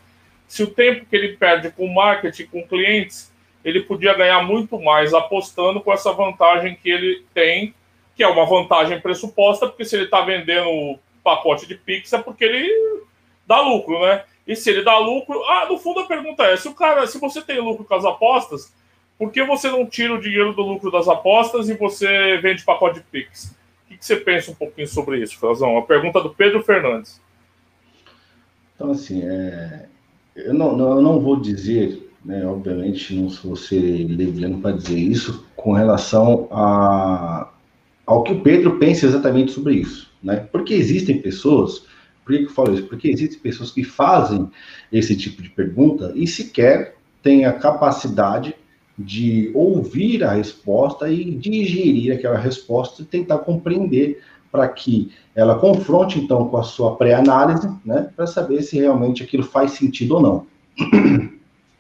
[0.47, 3.33] Se o tempo que ele perde com marketing, com clientes,
[3.65, 7.75] ele podia ganhar muito mais apostando com essa vantagem que ele tem
[8.15, 12.19] que é uma vantagem pressuposta, porque se ele está vendendo o pacote de Pix é
[12.19, 13.03] porque ele
[13.47, 14.25] dá lucro, né?
[14.47, 17.19] E se ele dá lucro, ah, no fundo a pergunta é: se o cara, se
[17.19, 18.73] você tem lucro com as apostas,
[19.19, 23.01] por que você não tira o dinheiro do lucro das apostas e você vende pacote
[23.01, 23.55] de Pix?
[23.85, 25.77] O que, você pensa um pouquinho sobre isso, Frazão?
[25.77, 27.21] A pergunta do Pedro Fernandes.
[28.75, 29.87] Então, assim, é...
[30.35, 34.99] eu, não, não, eu não vou dizer, né, obviamente, não sou você leviano para dizer
[34.99, 37.53] isso, com relação a
[38.11, 40.49] ao que o Pedro pensa exatamente sobre isso, né?
[40.51, 41.85] Porque existem pessoas,
[42.25, 42.83] por que eu falo isso?
[42.89, 44.51] Porque existem pessoas que fazem
[44.93, 48.57] esse tipo de pergunta e sequer têm a capacidade
[48.99, 54.21] de ouvir a resposta e digerir aquela resposta e tentar compreender
[54.51, 59.45] para que ela confronte então com a sua pré-análise, né, para saber se realmente aquilo
[59.45, 60.47] faz sentido ou não.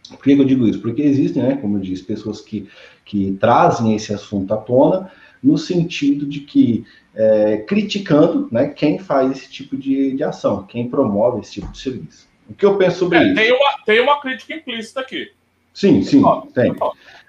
[0.08, 0.80] Por que eu digo isso?
[0.80, 2.68] Porque existem, né, como eu disse, pessoas que,
[3.04, 5.10] que trazem esse assunto à tona
[5.42, 10.88] no sentido de que é, criticando né, quem faz esse tipo de, de ação, quem
[10.88, 12.29] promove esse tipo de serviço.
[12.48, 13.35] O que eu penso sobre é, isso?
[13.35, 15.31] Tem uma, tem uma crítica implícita aqui.
[15.72, 16.22] Sim, sim,
[16.53, 16.74] tem.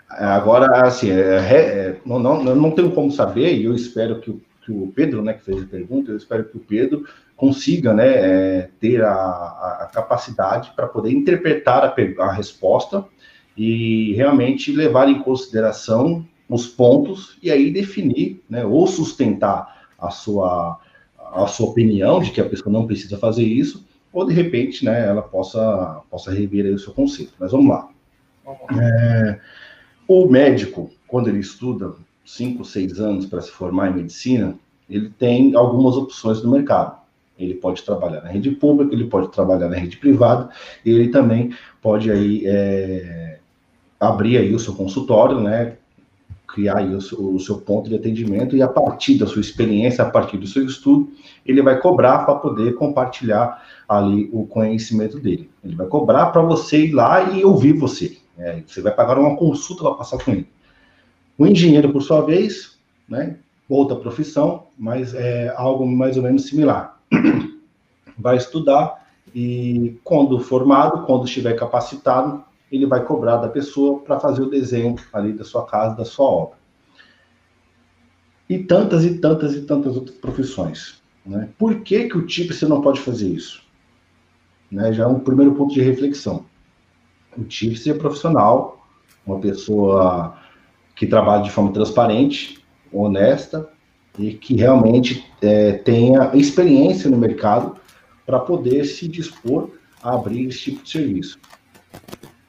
[0.09, 4.41] Agora, assim, é, é, não, não, não tenho como saber, e eu espero que o,
[4.65, 8.07] que o Pedro, né, que fez a pergunta, eu espero que o Pedro consiga né,
[8.07, 13.05] é, ter a, a capacidade para poder interpretar a, a resposta
[13.55, 20.79] e realmente levar em consideração os pontos e aí definir, né, ou sustentar a sua,
[21.17, 25.07] a sua opinião de que a pessoa não precisa fazer isso, ou de repente, né,
[25.07, 27.31] ela possa, possa rever o seu conceito.
[27.39, 27.87] Mas vamos lá.
[28.77, 29.39] É,
[30.05, 31.93] o médico, quando ele estuda
[32.25, 34.55] cinco, seis anos para se formar em medicina,
[34.89, 36.99] ele tem algumas opções no mercado.
[37.39, 40.49] Ele pode trabalhar na rede pública, ele pode trabalhar na rede privada,
[40.83, 43.39] e ele também pode aí é,
[43.97, 45.77] abrir aí o seu consultório, né,
[46.51, 50.09] criar o seu, o seu, ponto de atendimento e a partir da sua experiência, a
[50.09, 51.09] partir do seu estudo,
[51.45, 55.49] ele vai cobrar para poder compartilhar ali o conhecimento dele.
[55.63, 58.17] Ele vai cobrar para você ir lá e ouvir você.
[58.37, 60.47] É, você vai pagar uma consulta para passar com ele.
[61.37, 63.37] O engenheiro, por sua vez, né,
[63.67, 66.99] outra profissão, mas é algo mais ou menos similar.
[68.17, 74.41] Vai estudar e, quando formado, quando estiver capacitado, ele vai cobrar da pessoa para fazer
[74.41, 76.57] o desenho ali da sua casa, da sua obra.
[78.49, 81.01] E tantas e tantas e tantas outras profissões.
[81.25, 81.49] Né?
[81.57, 83.63] Por que, que o você não pode fazer isso?
[84.71, 84.93] Né?
[84.93, 86.45] Já é um primeiro ponto de reflexão.
[87.37, 88.85] O TIPS é profissional,
[89.25, 90.37] uma pessoa
[90.95, 93.69] que trabalha de forma transparente, honesta
[94.19, 97.77] e que realmente é, tenha experiência no mercado
[98.25, 99.69] para poder se dispor
[100.03, 101.39] a abrir esse tipo de serviço.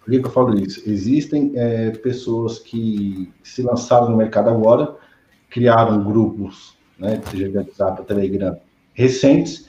[0.04, 0.82] Por que, que eu falo isso?
[0.88, 4.96] Existem é, pessoas que se lançaram no mercado agora,
[5.48, 8.56] criaram grupos, né, seja WhatsApp, Telegram,
[8.92, 9.68] recentes,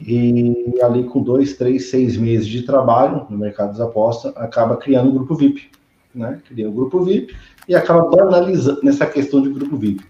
[0.00, 5.10] e ali com dois, três, seis meses de trabalho no mercado das apostas, acaba criando
[5.10, 5.70] um grupo VIP,
[6.14, 6.40] né?
[6.48, 7.34] Cria um grupo VIP
[7.68, 10.04] e acaba banalizando nessa questão de grupo VIP.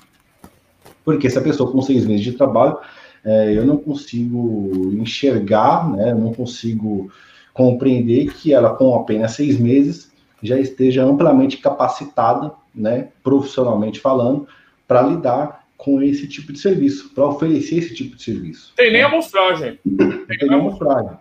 [1.05, 2.79] Porque essa pessoa com seis meses de trabalho,
[3.25, 6.15] é, eu não consigo enxergar, né?
[6.15, 7.11] Não consigo
[7.53, 10.11] compreender que ela com apenas seis meses
[10.43, 13.09] já esteja amplamente capacitada, né?
[13.23, 14.47] Profissionalmente falando,
[14.89, 18.73] para lidar com esse tipo de serviço, para oferecer esse tipo de serviço.
[18.77, 19.79] Tem nem amostragem.
[19.85, 21.17] Tem, Tem nem amostragem.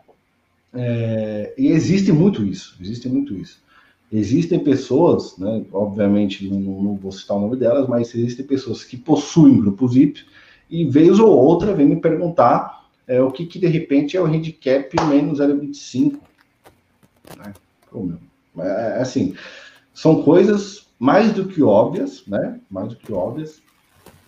[0.74, 3.62] É, e existe muito isso, existe muito isso.
[4.12, 8.98] Existem pessoas, né, obviamente não, não, vou citar o nome delas, mas existem pessoas que
[8.98, 10.26] possuem grupos VIP
[10.70, 14.25] e vez ou outra vem me perguntar é, o que, que de repente é o
[14.25, 16.19] handicap menos 0,25.
[17.37, 17.53] Né?
[17.93, 18.17] Meu,
[18.59, 19.35] é, é, assim,
[19.93, 22.59] são coisas mais do que óbvias, né?
[22.69, 23.61] Mais do que óbvias,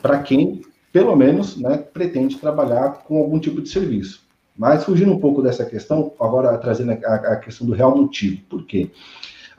[0.01, 4.23] para quem, pelo menos, né, pretende trabalhar com algum tipo de serviço.
[4.57, 8.41] Mas fugindo um pouco dessa questão, agora trazendo a, a questão do real motivo.
[8.49, 8.91] Por quê?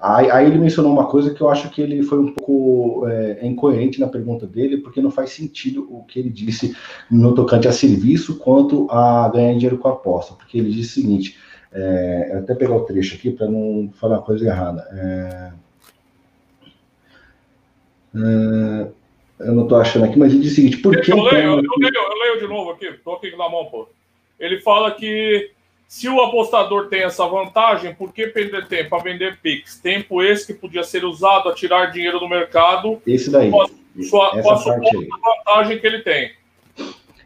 [0.00, 3.46] Aí, aí, ele mencionou uma coisa que eu acho que ele foi um pouco é,
[3.46, 6.76] incoerente na pergunta dele, porque não faz sentido o que ele disse
[7.10, 10.34] no tocante a serviço quanto a ganhar dinheiro com a aposta.
[10.34, 11.38] Porque ele disse o seguinte:
[11.72, 14.86] é, eu até pegar o trecho aqui para não falar uma coisa errada.
[14.92, 15.52] É,
[18.16, 19.04] é
[19.40, 21.12] eu não estou achando aqui, mas ele diz o seguinte: por que.
[21.12, 23.88] Eu leio, eu, leio, eu leio de novo aqui, estou aqui na mão, pô.
[24.38, 25.50] Ele fala que
[25.86, 29.78] se o apostador tem essa vantagem, por que perder tempo para vender Pix?
[29.78, 33.00] Tempo esse que podia ser usado a tirar dinheiro do mercado.
[33.06, 33.50] Esse daí.
[33.50, 33.68] Com a,
[34.08, 36.32] sua, com a vantagem que ele tem.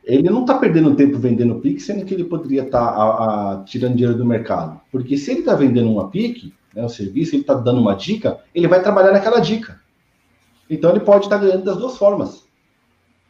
[0.05, 4.17] Ele não está perdendo tempo vendendo Pix, sendo que ele poderia estar tá, tirando dinheiro
[4.17, 4.81] do mercado.
[4.91, 8.41] Porque se ele está vendendo uma Pix, né, um serviço, ele está dando uma dica,
[8.55, 9.81] ele vai trabalhar naquela dica.
[10.69, 12.47] Então ele pode estar ganhando das duas formas.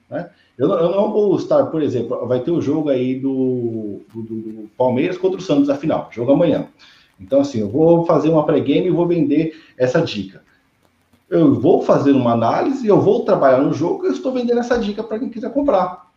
[0.08, 0.30] Né?
[0.58, 4.70] Eu, eu, não vou estar, por exemplo, vai ter o jogo aí do, do, do
[4.76, 6.66] Palmeiras contra o Santos, afinal, jogo amanhã.
[7.20, 10.42] Então, assim, eu vou fazer uma pré-game e vou vender essa dica.
[11.30, 14.76] Eu vou fazer uma análise, eu vou trabalhar no jogo e eu estou vendendo essa
[14.76, 16.08] dica para quem quiser comprar.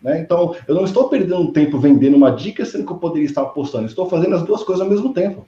[0.00, 0.20] Né?
[0.20, 3.86] Então, eu não estou perdendo tempo vendendo uma dica, sendo que eu poderia estar apostando.
[3.86, 5.46] Estou fazendo as duas coisas ao mesmo tempo.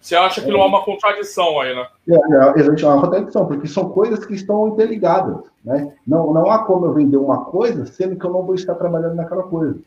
[0.00, 1.86] Você acha que não há uma contradição aí, né?
[2.08, 5.38] É, é, existe uma contradição, porque são coisas que estão interligadas.
[5.64, 5.92] Né?
[6.06, 9.16] Não, não há como eu vender uma coisa sendo que eu não vou estar trabalhando
[9.16, 9.78] naquela coisa.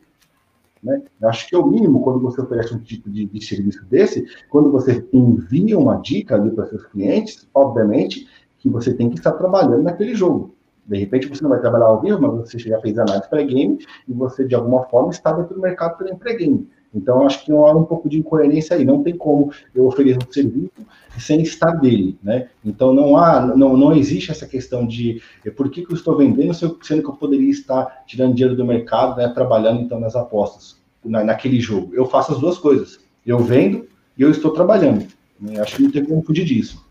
[0.84, 1.01] Né?
[1.22, 4.26] Eu acho que é o mínimo quando você oferece um tipo de, de serviço desse,
[4.49, 8.28] quando você envia uma dica ali para seus clientes, obviamente
[8.59, 10.53] que você tem que estar trabalhando naquele jogo.
[10.86, 14.14] De repente você não vai trabalhar ao vivo, mas você já fez análise pré-game e
[14.14, 16.68] você de alguma forma está dentro do mercado pré-game.
[16.94, 18.84] Então, acho que há um pouco de incoerência aí.
[18.84, 20.72] Não tem como eu oferecer um serviço
[21.18, 22.50] sem estar dele, né?
[22.64, 25.22] Então, não há, não, não existe essa questão de
[25.56, 29.18] por que, que eu estou vendendo, sendo que eu poderia estar tirando dinheiro do mercado,
[29.18, 31.94] né, trabalhando, então, nas apostas, na, naquele jogo.
[31.94, 33.00] Eu faço as duas coisas.
[33.26, 33.88] Eu vendo
[34.18, 35.08] e eu estou trabalhando.
[35.39, 35.60] Né?
[35.60, 36.86] Acho que não tem como fugir disso.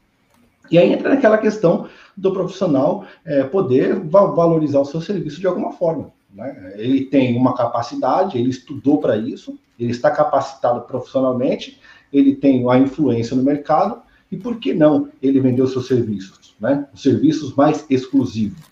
[0.71, 5.73] E aí entra naquela questão do profissional é, poder valorizar o seu serviço de alguma
[5.73, 6.13] forma.
[6.33, 6.75] Né?
[6.77, 11.81] Ele tem uma capacidade, ele estudou para isso, ele está capacitado profissionalmente,
[12.13, 14.01] ele tem a influência no mercado,
[14.31, 16.55] e por que não ele vender os seus serviços?
[16.61, 16.87] Né?
[16.95, 18.71] Os serviços mais exclusivos.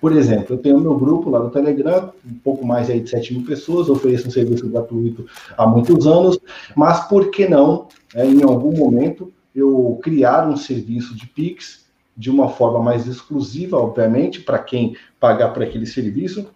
[0.00, 3.34] Por exemplo, eu tenho meu grupo lá no Telegram, um pouco mais aí de 7
[3.34, 5.26] mil pessoas, ofereço um serviço gratuito
[5.56, 6.38] há muitos anos,
[6.76, 11.86] mas por que não, é, em algum momento, eu criar um serviço de Pix
[12.16, 16.48] de uma forma mais exclusiva, obviamente, para quem pagar por aquele serviço.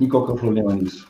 [0.00, 1.08] E qual que é o problema nisso?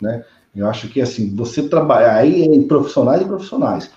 [0.00, 0.24] Né?
[0.54, 3.90] Eu acho que assim, você trabalha aí em profissionais e profissionais.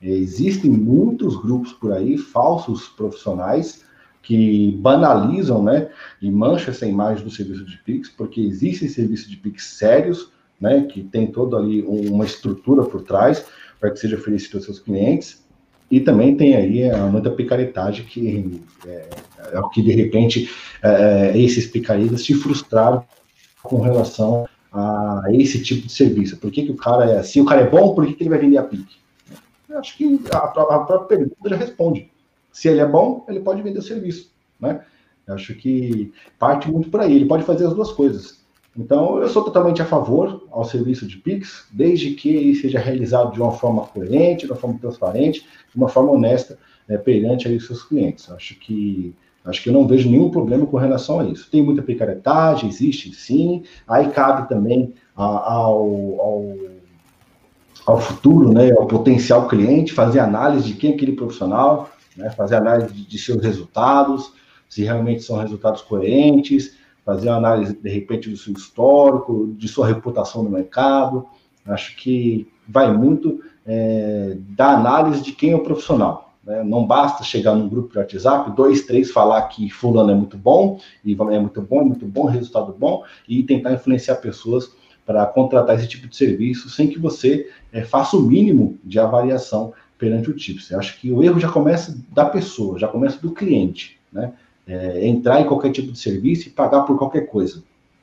[0.00, 3.84] Existem muitos grupos por aí, falsos profissionais,
[4.22, 5.88] que banalizam, né,
[6.20, 10.82] e mancham essa imagem do serviço de Pix, porque existem serviços de Pix sérios, né,
[10.82, 13.44] que tem toda ali uma estrutura por trás
[13.80, 15.42] para que seja oferecido aos seus clientes,
[15.90, 19.08] e também tem aí é, muita picaretagem que é,
[19.52, 20.50] é o que de repente
[20.82, 23.04] é, esses picaretas se frustraram
[23.62, 26.38] com relação a esse tipo de serviço.
[26.38, 27.40] Por que, que o cara é assim?
[27.40, 28.96] O cara é bom, por que, que ele vai vender a PIC?
[29.68, 30.48] Eu acho que a, a
[30.80, 32.10] própria pergunta já responde.
[32.52, 34.84] Se ele é bom, ele pode vender o serviço, né?
[35.26, 37.14] Eu acho que parte muito por aí.
[37.14, 38.42] Ele pode fazer as duas coisas.
[38.76, 43.32] Então, eu sou totalmente a favor ao serviço de Pix, desde que ele seja realizado
[43.32, 46.58] de uma forma coerente, de uma forma transparente, de uma forma honesta
[46.88, 48.30] né, perante aí os seus clientes.
[48.30, 49.14] Acho que
[49.44, 51.50] acho que eu não vejo nenhum problema com relação a isso.
[51.50, 53.62] Tem muita picaretagem, existe sim.
[53.86, 56.56] Aí cabe também ao, ao,
[57.86, 62.56] ao futuro, né, ao potencial cliente, fazer análise de quem é aquele profissional, né, fazer
[62.56, 64.32] análise de, de seus resultados,
[64.68, 69.86] se realmente são resultados coerentes fazer uma análise, de repente, do seu histórico, de sua
[69.86, 71.26] reputação no mercado.
[71.66, 76.31] Acho que vai muito é, da análise de quem é o profissional.
[76.44, 76.62] Né?
[76.64, 80.80] Não basta chegar num grupo de WhatsApp, dois, três, falar que fulano é muito bom,
[81.04, 84.70] e é muito bom, muito bom, resultado bom, e tentar influenciar pessoas
[85.04, 89.72] para contratar esse tipo de serviço sem que você é, faça o mínimo de avaliação
[89.98, 90.70] perante o TIPS.
[90.70, 94.32] Eu acho que o erro já começa da pessoa, já começa do cliente, né?
[94.66, 97.62] é, entrar em qualquer tipo de serviço e pagar por qualquer coisa.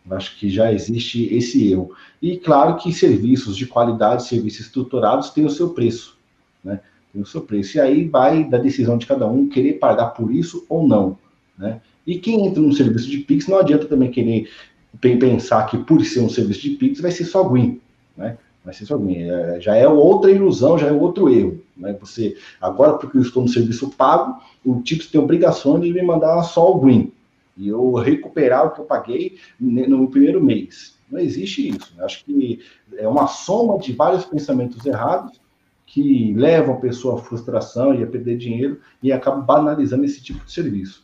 [0.09, 1.91] Eu acho que já existe esse erro.
[2.21, 6.17] E claro que serviços de qualidade, serviços estruturados, têm o seu preço,
[6.63, 6.79] né?
[7.11, 7.77] Tem o seu preço.
[7.77, 11.17] E aí vai da decisão de cada um querer pagar por isso ou não,
[11.57, 11.81] né?
[12.05, 14.49] E quem entra num serviço de Pix, não adianta também querer
[14.99, 17.79] pensar que por ser um serviço de Pix vai ser só green,
[18.17, 18.37] né?
[18.63, 19.29] Vai ser só green.
[19.29, 21.61] É, já é outra ilusão, já é outro erro.
[21.77, 21.95] Né?
[22.01, 26.41] Você, agora, porque eu estou no serviço pago, o TIPS tem obrigação de me mandar
[26.43, 27.11] só o green.
[27.57, 30.97] E eu recuperar o que eu paguei no primeiro mês.
[31.11, 31.93] Não existe isso.
[31.97, 32.59] Eu acho que
[32.97, 35.39] é uma soma de vários pensamentos errados
[35.89, 40.45] que levam a pessoa à frustração e a perder dinheiro e acaba banalizando esse tipo
[40.45, 41.03] de serviço.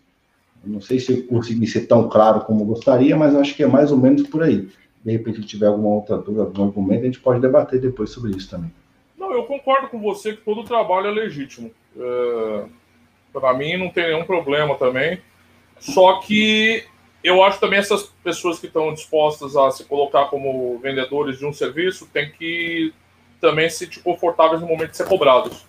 [0.64, 3.68] Eu não sei se eu consegui ser tão claro como gostaria, mas acho que é
[3.68, 4.70] mais ou menos por aí.
[5.04, 8.32] De repente, se tiver alguma outra dúvida, algum argumento, a gente pode debater depois sobre
[8.38, 8.72] isso também.
[9.18, 11.72] Não, eu concordo com você que todo trabalho é legítimo.
[11.98, 12.66] É,
[13.34, 15.20] Para mim não tem nenhum problema também.
[15.80, 16.84] Só que
[17.24, 21.52] eu acho também essas pessoas que estão dispostas a se colocar como vendedores de um
[21.52, 22.94] serviço têm que
[23.40, 25.66] também se sentir confortáveis no momento de ser cobrados.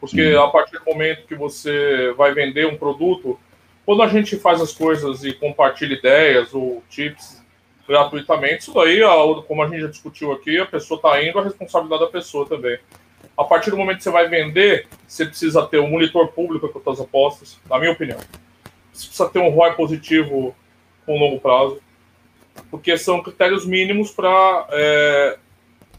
[0.00, 0.36] Porque Sim.
[0.36, 3.38] a partir do momento que você vai vender um produto,
[3.84, 7.40] quando a gente faz as coisas e compartilha ideias ou tips
[7.90, 8.62] gratuitamente.
[8.62, 9.00] Isso daí,
[9.48, 12.78] como a gente já discutiu aqui, a pessoa está indo, a responsabilidade da pessoa também.
[13.36, 16.78] A partir do momento que você vai vender, você precisa ter um monitor público com
[16.78, 18.18] as suas apostas, na minha opinião.
[18.92, 20.54] Você precisa ter um ROI positivo
[21.04, 21.80] com longo prazo,
[22.70, 25.38] porque são critérios mínimos para, é,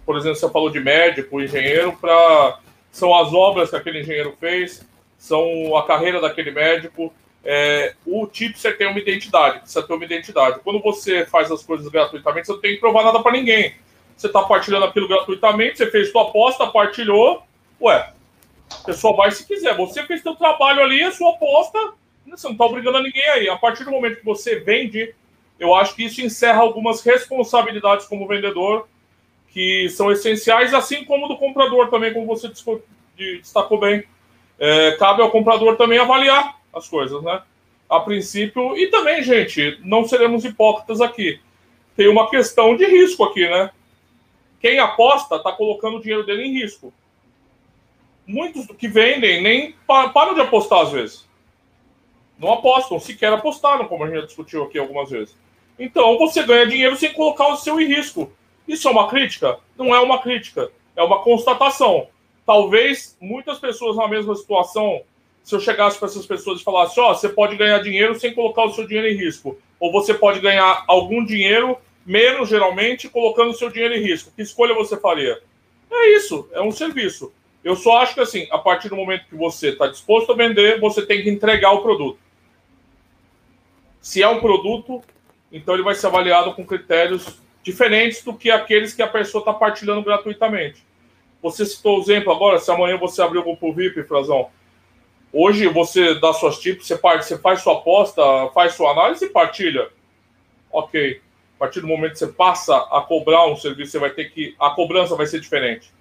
[0.05, 2.59] por exemplo, você falou de médico, engenheiro, para
[2.91, 4.85] são as obras que aquele engenheiro fez,
[5.17, 10.59] são a carreira daquele médico, é, o tipster tem uma identidade, precisa ter uma identidade.
[10.63, 13.75] Quando você faz as coisas gratuitamente, você não tem que provar nada para ninguém.
[14.15, 17.41] Você está partilhando aquilo gratuitamente, você fez sua aposta, partilhou,
[17.81, 18.11] ué,
[18.69, 19.75] a pessoa vai se quiser.
[19.75, 21.93] Você fez seu trabalho ali, a sua aposta,
[22.27, 23.49] você não está obrigando a ninguém aí.
[23.49, 25.15] A partir do momento que você vende,
[25.59, 28.87] eu acho que isso encerra algumas responsabilidades como vendedor
[29.51, 32.49] que são essenciais, assim como do comprador também, como você
[33.17, 34.03] destacou bem.
[34.57, 37.41] É, cabe ao comprador também avaliar as coisas, né?
[37.89, 41.39] A princípio, e também, gente, não seremos hipócritas aqui.
[41.95, 43.69] Tem uma questão de risco aqui, né?
[44.61, 46.93] quem aposta está colocando o dinheiro dele em risco.
[48.25, 51.27] Muitos que vendem nem param de apostar às vezes.
[52.37, 55.35] Não apostam, sequer apostaram, como a gente já discutiu aqui algumas vezes.
[55.79, 58.31] Então você ganha dinheiro sem colocar o seu em risco.
[58.67, 59.57] Isso é uma crítica?
[59.77, 62.07] Não é uma crítica, é uma constatação.
[62.45, 65.01] Talvez muitas pessoas na mesma situação,
[65.43, 68.33] se eu chegasse para essas pessoas e falasse: Ó, oh, você pode ganhar dinheiro sem
[68.33, 73.51] colocar o seu dinheiro em risco, ou você pode ganhar algum dinheiro, menos geralmente, colocando
[73.51, 74.31] o seu dinheiro em risco.
[74.35, 75.41] Que escolha você faria?
[75.91, 77.31] É isso, é um serviço.
[77.63, 80.79] Eu só acho que assim, a partir do momento que você está disposto a vender,
[80.79, 82.19] você tem que entregar o produto.
[84.01, 85.03] Se é um produto,
[85.51, 89.53] então ele vai ser avaliado com critérios diferentes do que aqueles que a pessoa está
[89.53, 90.85] partilhando gratuitamente.
[91.41, 94.49] Você citou o exemplo agora, se amanhã você abrir o grupo VIP, Frazão,
[95.33, 98.21] hoje você dá suas tips, você, parte, você faz sua aposta,
[98.53, 99.89] faz sua análise e partilha.
[100.71, 101.21] Ok.
[101.55, 104.55] A partir do momento que você passa a cobrar um serviço, você vai ter que.
[104.59, 105.91] A cobrança vai ser diferente.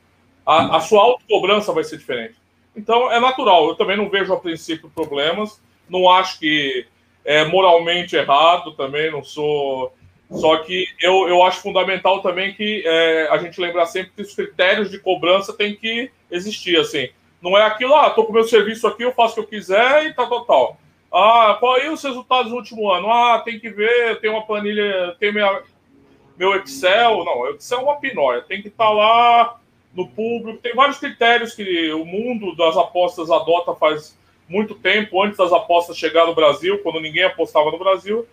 [0.45, 2.35] A, a sua autocobrança vai ser diferente.
[2.75, 3.69] Então é natural.
[3.69, 5.61] Eu também não vejo a princípio problemas.
[5.89, 6.87] Não acho que
[7.25, 9.93] é moralmente errado também, não sou
[10.31, 14.35] só que eu, eu acho fundamental também que é, a gente lembrar sempre que os
[14.35, 17.09] critérios de cobrança têm que existir, assim.
[17.43, 20.07] Não é aquilo, ah, tô com meu serviço aqui, eu faço o que eu quiser
[20.07, 20.79] e tá total.
[21.13, 23.11] Ah, qual aí os resultados do último ano?
[23.11, 27.25] Ah, tem que ver, tem uma planilha, tem meu Excel.
[27.25, 29.59] Não, Excel é uma pinóia, tem que estar tá lá
[29.93, 30.61] no público.
[30.63, 34.17] Tem vários critérios que o mundo das apostas adota faz
[34.49, 38.27] muito tempo, antes das apostas chegar no Brasil, quando ninguém apostava no Brasil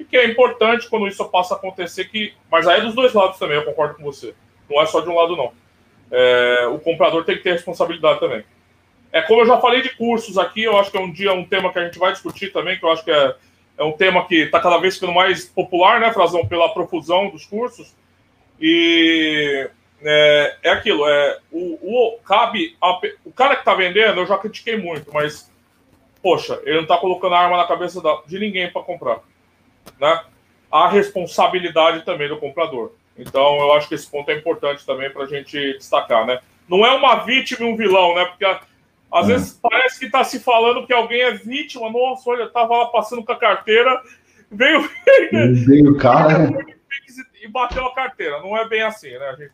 [0.00, 3.12] e que é importante quando isso passa a acontecer, que, mas aí é dos dois
[3.12, 4.34] lados também, eu concordo com você.
[4.68, 5.52] Não é só de um lado, não.
[6.10, 8.42] É, o comprador tem que ter responsabilidade também.
[9.12, 11.44] É como eu já falei de cursos aqui, eu acho que é um dia um
[11.44, 13.34] tema que a gente vai discutir também, que eu acho que é,
[13.76, 17.44] é um tema que está cada vez ficando mais popular, né, Frazão, pela profusão dos
[17.44, 17.94] cursos.
[18.58, 19.68] E
[20.02, 24.38] é, é aquilo, é, o, o, cabe a, o cara que está vendendo, eu já
[24.38, 25.52] critiquei muito, mas,
[26.22, 29.20] poxa, ele não está colocando a arma na cabeça da, de ninguém para comprar
[30.00, 30.20] né,
[30.70, 32.92] a responsabilidade também do comprador.
[33.16, 36.40] Então, eu acho que esse ponto é importante também para a gente destacar, né?
[36.68, 38.24] Não é uma vítima e um vilão, né?
[38.24, 39.32] Porque às é.
[39.32, 41.90] vezes parece que está se falando que alguém é vítima.
[41.90, 44.02] Nossa, olha, estava lá passando com a carteira,
[44.50, 44.88] veio,
[45.66, 46.48] veio o cara
[47.42, 48.40] e bateu a carteira.
[48.40, 49.28] Não é bem assim, né?
[49.28, 49.52] A gente,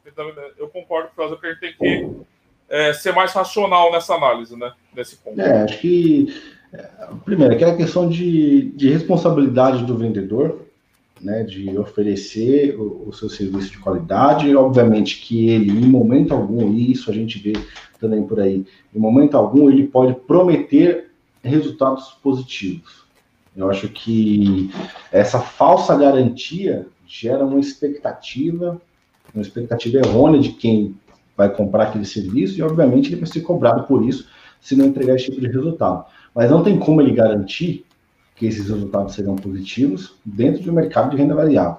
[0.59, 2.27] eu concordo com o que a gente tem que
[2.69, 4.73] é, ser mais racional nessa análise, né?
[4.95, 5.41] Nesse ponto.
[5.41, 6.56] É, acho que
[7.25, 10.67] Primeiro, aquela questão de, de responsabilidade do vendedor,
[11.21, 16.73] né, de oferecer o, o, seu serviço de qualidade, obviamente que ele, em momento algum,
[16.73, 17.53] e isso a gente vê
[17.99, 21.11] também por aí, em momento algum ele pode prometer
[21.43, 23.07] resultados positivos.
[23.57, 24.71] Eu acho que
[25.11, 28.81] essa falsa garantia gera uma expectativa,
[29.35, 30.95] uma expectativa errônea de quem
[31.35, 34.29] vai comprar aquele serviço, e obviamente ele vai ser cobrado por isso
[34.61, 36.05] se não entregar esse tipo de resultado
[36.37, 37.87] mas não tem como ele garantir
[38.35, 41.79] que esses resultados serão positivos dentro de um mercado de renda variável,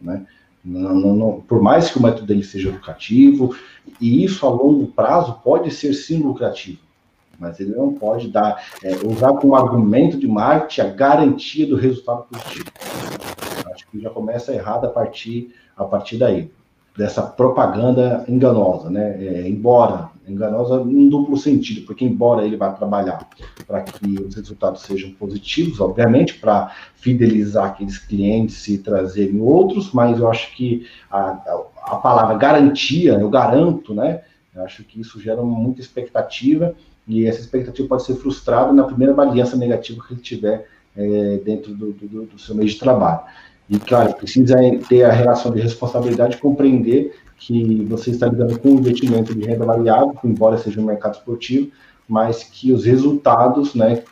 [0.00, 0.26] né?
[0.64, 3.54] Não, não, não, por mais que o método dele seja lucrativo,
[4.00, 6.80] e isso a longo prazo pode ser sim lucrativo,
[7.38, 12.24] mas ele não pode dar, é, usar como argumento de marketing a garantia do resultado
[12.24, 12.66] positivo.
[13.72, 16.50] Acho que já começa errado a partir, a partir daí,
[16.96, 19.16] dessa propaganda enganosa, né?
[19.24, 23.28] É, embora enganosa em duplo sentido, porque embora ele vá trabalhar
[23.66, 30.18] para que os resultados sejam positivos, obviamente, para fidelizar aqueles clientes e trazerem outros, mas
[30.18, 34.22] eu acho que a, a palavra garantia, eu garanto, né?
[34.54, 36.74] Eu acho que isso gera muita expectativa
[37.08, 41.74] e essa expectativa pode ser frustrada na primeira variância negativa que ele tiver é, dentro
[41.74, 43.20] do, do, do seu meio de trabalho.
[43.68, 44.56] E, claro, precisa
[44.88, 49.64] ter a relação de responsabilidade, compreender que você está lidando com um investimento de renda
[49.64, 51.70] variável, embora seja um mercado esportivo,
[52.08, 54.02] mas que os resultados, né,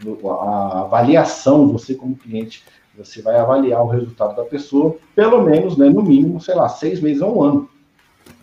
[0.43, 2.63] a avaliação, você como cliente,
[2.97, 7.01] você vai avaliar o resultado da pessoa, pelo menos, né, no mínimo, sei lá, seis
[7.01, 7.71] meses a um ano.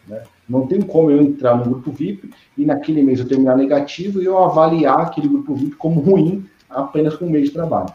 [0.07, 0.23] Né?
[0.47, 4.25] Não tem como eu entrar no grupo VIP e naquele mês eu terminar negativo e
[4.25, 7.93] eu avaliar aquele grupo VIP como ruim apenas com um mês de trabalho.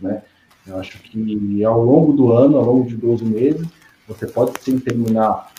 [0.00, 0.22] Né?
[0.66, 3.66] Eu acho que ao longo do ano, ao longo de 12 meses,
[4.06, 5.52] você pode sim terminar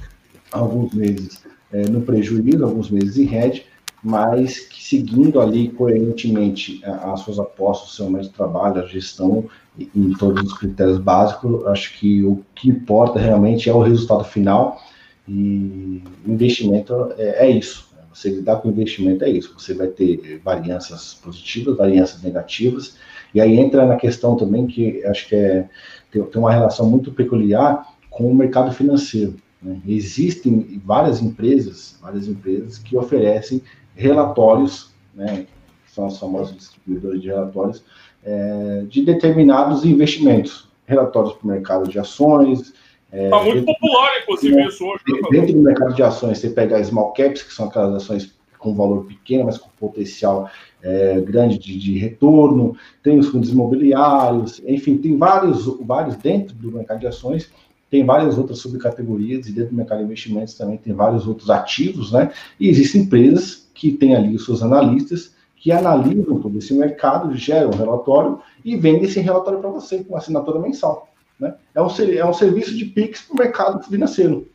[0.52, 3.66] alguns meses é, no prejuízo, alguns meses em rede,
[4.04, 9.46] mas que seguindo ali coerentemente as suas apostas, o seu método de trabalho, a gestão
[9.78, 14.82] em todos os critérios básicos, acho que o que importa realmente é o resultado final
[15.28, 17.90] e investimento é, é isso.
[18.14, 19.54] Você lidar com investimento é isso.
[19.58, 22.98] Você vai ter variâncias positivas, variâncias negativas,
[23.34, 25.70] e aí entra na questão também que acho que é,
[26.12, 29.80] tem, tem uma relação muito peculiar com o mercado financeiro Né?
[29.88, 33.62] Existem várias empresas, várias empresas que oferecem
[33.96, 35.46] relatórios, né,
[35.86, 37.84] que são os famosos distribuidores de relatórios,
[38.24, 40.70] é, de determinados investimentos.
[40.86, 42.74] Relatórios para o mercado de ações.
[43.12, 45.04] Está é, tá muito popular, inclusive, isso hoje.
[45.08, 48.76] Né, dentro do mercado de ações, você pega small caps, que são aquelas ações com
[48.76, 50.50] valor pequeno, mas com potencial
[50.84, 56.72] é, grande de, de, retorno, tem os fundos imobiliários, enfim, tem vários, vários dentro do
[56.72, 57.52] mercado de ações,
[57.92, 62.14] tem várias outras subcategorias, e dentro do mercado de investimentos também tem vários outros ativos,
[62.14, 62.32] né?
[62.58, 67.70] E existem empresas que têm ali os seus analistas que analisam todo esse mercado, geram
[67.70, 71.08] um relatório e vendem esse relatório para você com assinatura mensal.
[71.40, 71.54] Né?
[71.76, 74.48] É, um, é um serviço de PIX para o mercado financeiro.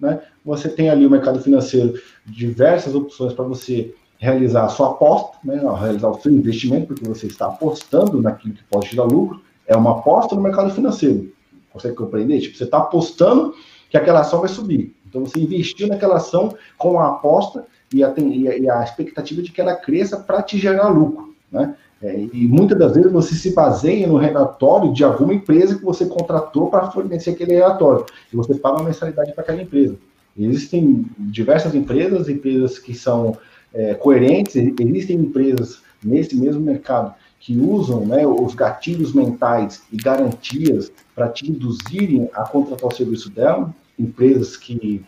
[0.00, 0.22] Né?
[0.42, 5.60] Você tem ali o mercado financeiro, diversas opções para você realizar a sua aposta, né?
[5.78, 9.42] realizar o seu investimento, porque você está apostando naquilo que pode tirar lucro.
[9.66, 11.30] É uma aposta no mercado financeiro.
[11.74, 12.40] Consegue compreender?
[12.40, 13.52] Tipo, você está apostando
[13.90, 14.94] que aquela ação vai subir.
[15.08, 19.60] Então você investiu naquela ação com a aposta e a, e a expectativa de que
[19.60, 21.34] ela cresça para te gerar lucro.
[21.50, 21.74] Né?
[22.00, 26.06] É, e muitas das vezes você se baseia no relatório de alguma empresa que você
[26.06, 28.06] contratou para fornecer aquele relatório.
[28.32, 29.96] E você paga uma mensalidade para aquela empresa.
[30.38, 33.36] Existem diversas empresas, empresas que são
[33.72, 37.14] é, coerentes, existem empresas nesse mesmo mercado
[37.44, 43.28] que usam né, os gatilhos mentais e garantias para te induzirem a contratar o serviço
[43.28, 45.04] dela, empresas que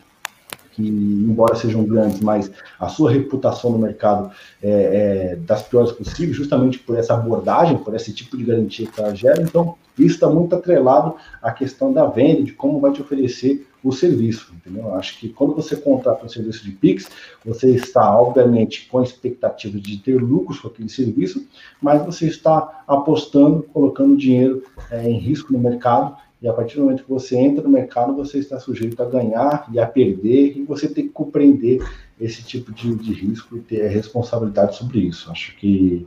[0.71, 4.29] que, embora sejam grandes, mas a sua reputação no mercado
[4.61, 9.01] é, é das piores possíveis, justamente por essa abordagem, por esse tipo de garantia que
[9.01, 9.41] ela gera.
[9.41, 13.91] Então, isso está muito atrelado à questão da venda, de como vai te oferecer o
[13.91, 14.93] serviço, entendeu?
[14.95, 17.09] Acho que quando você contrata um serviço de Pix,
[17.45, 21.47] você está, obviamente, com a expectativa de ter lucros com aquele serviço,
[21.81, 26.83] mas você está apostando, colocando dinheiro é, em risco no mercado e a partir do
[26.83, 30.63] momento que você entra no mercado, você está sujeito a ganhar e a perder, e
[30.63, 31.83] você tem que compreender
[32.19, 35.31] esse tipo de, de risco e ter responsabilidade sobre isso.
[35.31, 36.05] Acho que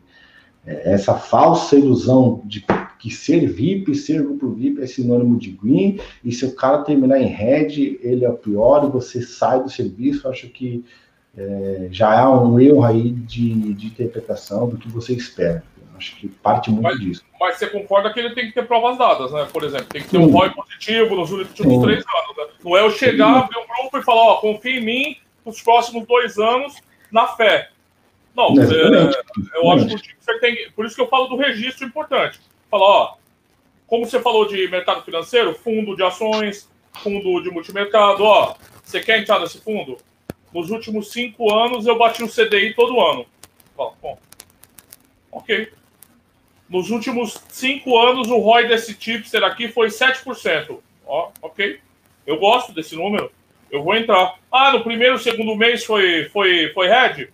[0.65, 2.65] é, essa falsa ilusão de
[3.01, 7.19] que ser VIP, ser grupo VIP é sinônimo de green, e se o cara terminar
[7.19, 10.85] em red, ele é o pior, e você sai do serviço, acho que
[11.37, 15.65] é, já há um erro aí de, de interpretação do que você espera.
[15.97, 17.25] Acho que parte muito mas, disso.
[17.39, 19.47] Mas você concorda que ele tem que ter provas dadas, né?
[19.53, 20.25] Por exemplo, tem que ter Sim.
[20.25, 21.83] um ROI positivo nos últimos Sim.
[21.83, 22.37] três anos.
[22.37, 22.45] Né?
[22.65, 26.07] Não é eu chegar, abrir um grupo e falar, ó, confia em mim nos próximos
[26.07, 26.75] dois anos
[27.13, 27.69] na fé.
[28.35, 30.71] Não, é, eu acho que o time tem.
[30.71, 32.41] Por isso que eu falo do registro importante.
[32.71, 33.17] Falar, ó,
[33.87, 36.71] como você falou de mercado financeiro, fundo de ações,
[37.03, 38.55] fundo de multimercado, ó,
[38.85, 39.99] você quer entrar nesse fundo?
[40.53, 43.27] Nos últimos cinco anos eu bati o CDI todo ano.
[43.77, 44.19] Fala, bom,
[45.33, 45.73] ok.
[46.69, 50.79] Nos últimos cinco anos, o ROI desse tipster aqui foi 7%.
[51.05, 51.81] Ó, ok.
[52.25, 53.33] Eu gosto desse número.
[53.73, 54.39] Eu vou entrar.
[54.53, 57.29] Ah, no primeiro, segundo mês foi, foi, foi red?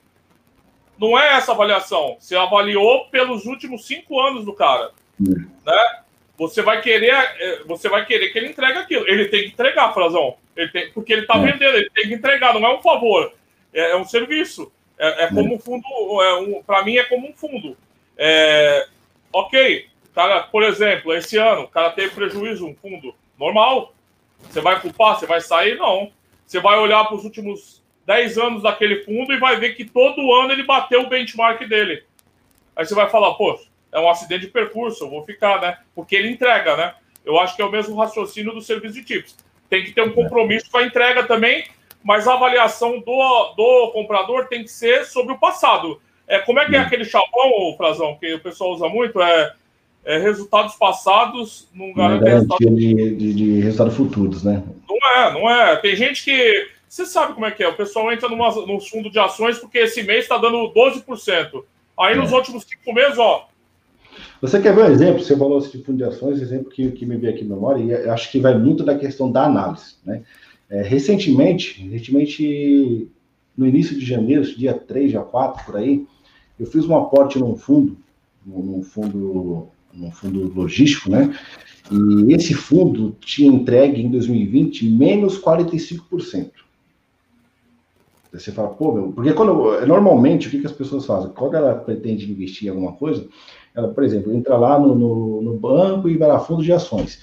[0.98, 2.16] Não é essa avaliação.
[2.18, 4.92] Você avaliou pelos últimos cinco anos do cara.
[5.18, 6.00] Né?
[6.38, 9.08] Você vai querer, é, você vai querer que ele entregue aquilo.
[9.08, 10.36] Ele tem que entregar, Frazão.
[10.54, 11.40] Ele tem, porque ele está é.
[11.40, 13.32] vendendo, ele tem que entregar, não é um favor.
[13.72, 14.70] É, é um serviço.
[14.98, 15.84] É, é como um fundo.
[16.22, 17.76] É um, Para mim, é como um fundo.
[18.18, 18.86] É,
[19.38, 23.92] Ok, cara, por exemplo, esse ano, o cara teve prejuízo, um fundo normal.
[24.48, 25.18] Você vai culpar?
[25.18, 25.76] Você vai sair?
[25.76, 26.10] Não.
[26.46, 30.32] Você vai olhar para os últimos 10 anos daquele fundo e vai ver que todo
[30.32, 32.02] ano ele bateu o benchmark dele.
[32.74, 33.60] Aí você vai falar, pô,
[33.96, 35.78] é um acidente de percurso, eu vou ficar, né?
[35.94, 36.94] Porque ele entrega, né?
[37.24, 39.34] Eu acho que é o mesmo raciocínio do serviço de tips.
[39.70, 41.64] Tem que ter um compromisso com a entrega também,
[42.04, 45.98] mas a avaliação do, do comprador tem que ser sobre o passado.
[46.28, 49.18] É, como é que é aquele chavão, Frazão, que o pessoal usa muito?
[49.22, 49.54] É,
[50.04, 54.62] é resultados passados não garantem resultados de, de, de resultados futuros, né?
[54.86, 55.76] Não é, não é.
[55.76, 56.68] Tem gente que.
[56.86, 57.68] Você sabe como é que é?
[57.68, 61.64] O pessoal entra numa, num fundo de ações porque esse mês está dando 12%.
[61.98, 62.16] Aí é.
[62.16, 63.48] nos últimos cinco meses, ó.
[64.40, 65.22] Você quer ver um exemplo?
[65.22, 68.08] Você falou esse tipo de ações, exemplo que, que me veio aqui na memória, e
[68.08, 69.94] acho que vai muito da questão da análise.
[70.04, 70.22] Né?
[70.68, 73.08] É, recentemente, recentemente,
[73.56, 76.06] no início de janeiro, dia 3, dia 4, por aí,
[76.58, 77.96] eu fiz um aporte num fundo,
[78.44, 81.34] num fundo, num fundo logístico, né?
[81.90, 86.50] E esse fundo tinha entregue em 2020 menos 45%.
[88.32, 91.30] Você fala, pô, meu, porque quando normalmente o que, que as pessoas fazem?
[91.30, 93.26] Quando ela pretende investir em alguma coisa,
[93.76, 97.22] ela, por exemplo, entra lá no, no, no banco e vai lá fundo de ações.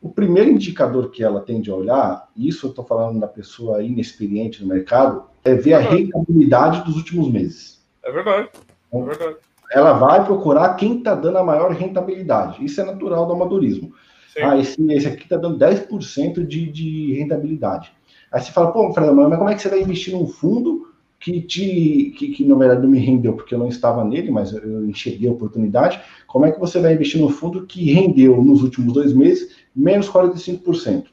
[0.00, 4.62] O primeiro indicador que ela tende a olhar, isso eu estou falando da pessoa inexperiente
[4.62, 7.84] no mercado, é ver a rentabilidade dos últimos meses.
[8.02, 8.48] É verdade.
[8.92, 9.36] É verdade.
[9.70, 12.64] Ela vai procurar quem está dando a maior rentabilidade.
[12.64, 13.92] Isso é natural do amadorismo.
[14.32, 14.40] Sim.
[14.40, 17.92] Ah, esse, esse aqui está dando 10% de, de rentabilidade.
[18.32, 20.91] Aí você fala, pô, Fred, mas como é que você vai investir num fundo
[21.22, 24.52] que, te, que, que na verdade não me rendeu porque eu não estava nele, mas
[24.52, 26.00] eu enxerguei a oportunidade.
[26.26, 30.10] Como é que você vai investir num fundo que rendeu nos últimos dois meses menos
[30.10, 31.04] 45%?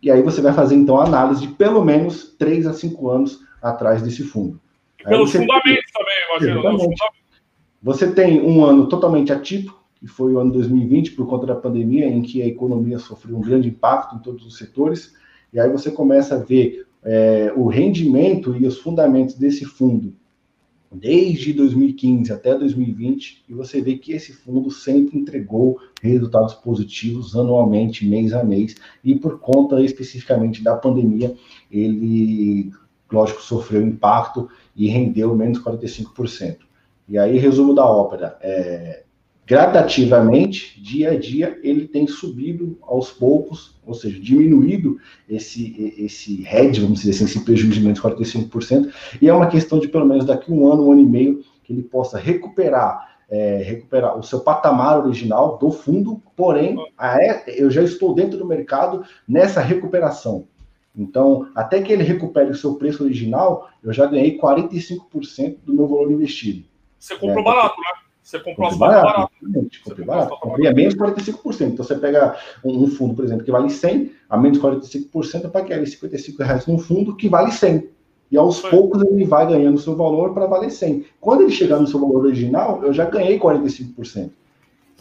[0.00, 3.40] E aí você vai fazer então a análise de pelo menos 3 a 5 anos
[3.60, 4.60] atrás desse fundo.
[5.00, 6.94] E pelos fundamentos também, imagino.
[7.82, 12.06] Você tem um ano totalmente atípico, que foi o ano 2020, por conta da pandemia,
[12.06, 15.14] em que a economia sofreu um grande impacto em todos os setores,
[15.52, 20.14] e aí você começa a ver é, o rendimento e os fundamentos desse fundo
[20.94, 28.06] desde 2015 até 2020 e você vê que esse fundo sempre entregou resultados positivos anualmente,
[28.06, 31.34] mês a mês, e por conta especificamente da pandemia,
[31.70, 32.70] ele,
[33.10, 36.58] lógico, sofreu impacto e rendeu menos 45%.
[37.08, 39.02] E aí, resumo da ópera, é,
[39.52, 44.98] gradativamente, dia a dia, ele tem subido aos poucos, ou seja, diminuído
[45.28, 48.90] esse, esse head, vamos dizer assim, esse prejuízo de menos 45%,
[49.20, 51.70] e é uma questão de pelo menos daqui um ano, um ano e meio, que
[51.70, 56.76] ele possa recuperar é, recuperar o seu patamar original do fundo, porém,
[57.46, 60.46] eu já estou dentro do mercado nessa recuperação.
[60.96, 65.86] Então, até que ele recupere o seu preço original, eu já ganhei 45% do meu
[65.86, 66.64] valor investido.
[66.98, 68.02] Você comprou é, barato, né?
[68.22, 69.04] Você comprou as barato.
[69.04, 69.30] barato.
[69.84, 70.36] Comprei barato.
[70.40, 71.72] Comprei a menos 45%.
[71.72, 75.50] Então você pega um, um, fundo, por exemplo, que vale 100, a menos 45%, eu
[75.50, 77.88] paguei ali 55 reais num fundo que vale 100.
[78.30, 78.70] E aos Foi.
[78.70, 81.04] poucos ele vai ganhando seu valor para valer 100.
[81.20, 84.30] Quando ele chegar no seu valor original, eu já ganhei 45%.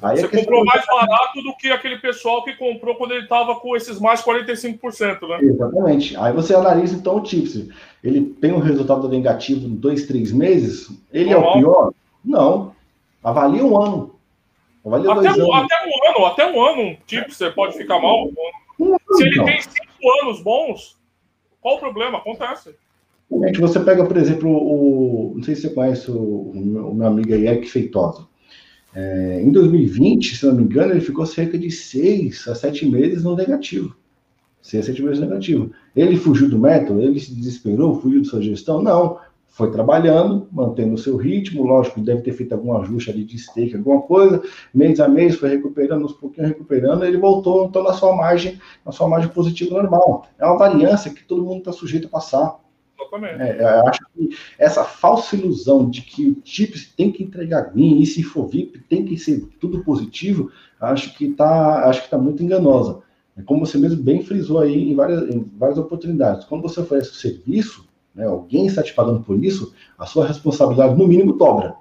[0.01, 3.75] Aí Você comprou mais barato do que aquele pessoal que comprou quando ele estava com
[3.75, 5.39] esses mais 45%, né?
[5.43, 6.17] Exatamente.
[6.17, 7.69] Aí você analisa então o Tips.
[8.03, 10.89] Ele tem um resultado negativo em dois, três meses.
[11.13, 11.53] Ele Normal.
[11.53, 11.93] é o pior?
[12.25, 12.71] Não.
[13.23, 14.15] Avalia um ano.
[14.85, 15.71] Avalia até, um, anos.
[15.71, 18.29] até um ano, até um ano, tipo, você pode ficar mal.
[18.79, 20.97] Um Se ele tem cinco anos bons,
[21.59, 22.17] qual o problema?
[22.17, 22.75] Acontece.
[23.59, 25.33] Você pega, por exemplo, o.
[25.35, 28.27] Não sei se você conhece o, o meu amigo aí, Eric Feitosa.
[28.93, 33.23] É, em 2020, se não me engano, ele ficou cerca de seis a sete meses
[33.23, 33.95] no negativo.
[34.61, 35.71] Seis a sete meses no negativo.
[35.95, 37.01] Ele fugiu do método?
[37.01, 38.01] Ele se desesperou?
[38.01, 38.81] Fugiu de sua gestão?
[38.81, 39.17] Não
[39.51, 43.75] foi trabalhando, mantendo o seu ritmo, lógico, deve ter feito algum ajuste ali de stake,
[43.75, 44.41] alguma coisa,
[44.73, 48.93] mês a mês foi recuperando, uns pouquinhos recuperando, ele voltou então na sua margem, na
[48.93, 50.25] sua margem positiva normal.
[50.39, 52.59] É uma variância que todo mundo está sujeito a passar.
[53.39, 57.99] É, eu acho que essa falsa ilusão de que o TIPS tem que entregar GUIN
[57.99, 60.49] e se for VIP tem que ser tudo positivo,
[60.79, 63.01] acho que está acho que tá muito enganosa.
[63.35, 66.45] É como você mesmo bem frisou aí em várias, em várias oportunidades.
[66.45, 70.97] Quando você oferece o serviço, né, alguém está te pagando por isso, a sua responsabilidade
[70.97, 71.75] no mínimo dobra.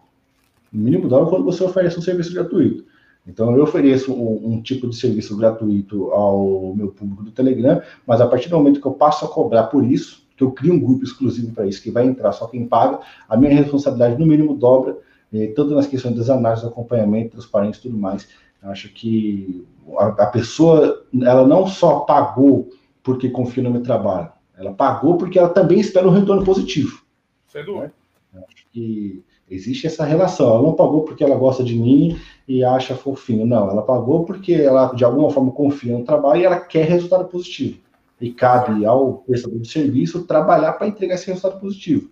[0.73, 2.85] No mínimo dobra quando você oferece um serviço gratuito.
[3.27, 8.21] Então, eu ofereço um, um, tipo de serviço gratuito ao meu público do Telegram, mas
[8.21, 10.81] a partir do momento que eu passo a cobrar por isso, que eu crio um
[10.81, 14.55] grupo exclusivo para isso, que vai entrar só quem paga, a minha responsabilidade no mínimo
[14.55, 14.97] dobra,
[15.33, 18.27] eh, tanto nas questões das análises, acompanhamento, transparência e tudo mais.
[18.63, 19.67] Eu acho que
[19.99, 22.71] a, a pessoa, ela não só pagou
[23.03, 27.03] porque confia no meu trabalho, ela pagou porque ela também espera um retorno positivo.
[27.49, 27.93] Sem dúvida.
[28.33, 28.43] Né?
[28.71, 30.51] Que existe essa relação.
[30.51, 33.47] Ela não pagou porque ela gosta de mim e acha fofinho.
[33.47, 37.27] Não, ela pagou porque ela, de alguma forma, confia no trabalho e ela quer resultado
[37.29, 37.79] positivo.
[38.21, 42.11] E cabe ao prestador de serviço trabalhar para entregar esse resultado positivo.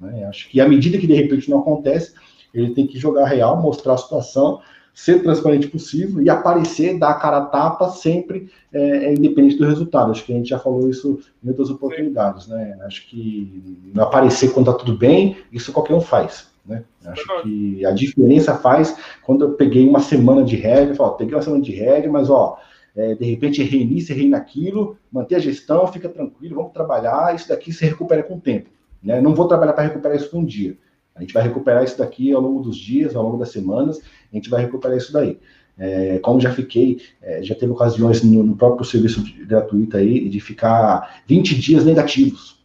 [0.00, 0.24] Né?
[0.24, 2.14] Acho que à medida que de repente não acontece,
[2.54, 4.60] ele tem que jogar real, mostrar a situação,
[4.98, 9.64] ser transparente possível e aparecer, dar a cara a tapa sempre, é, é, independente do
[9.64, 10.10] resultado.
[10.10, 12.76] Acho que a gente já falou isso em outras oportunidades, né?
[12.82, 16.48] Acho que aparecer quando tá tudo bem, isso qualquer um faz.
[16.66, 16.82] Né?
[17.06, 21.42] Acho que a diferença faz quando eu peguei uma semana de regra, falo, peguei uma
[21.42, 22.58] semana de regra, mas ó,
[22.96, 27.48] é, de repente errei nisso, errei naquilo, manter a gestão, fica tranquilo, vamos trabalhar, isso
[27.48, 28.68] daqui se recupera com o tempo.
[29.00, 29.20] Né?
[29.20, 30.76] Não vou trabalhar para recuperar isso um dia.
[31.18, 33.98] A gente vai recuperar isso daqui ao longo dos dias, ao longo das semanas,
[34.32, 35.38] a gente vai recuperar isso daí.
[35.76, 40.40] É, como já fiquei, é, já teve ocasiões no, no, próprio serviço gratuito aí de
[40.40, 42.58] ficar 20 dias negativos.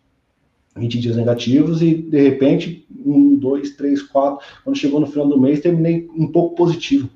[0.76, 5.40] 20 dias negativos e, de repente, um, dois, três, quatro, quando chegou no final do
[5.40, 7.08] mês, terminei um pouco positivo.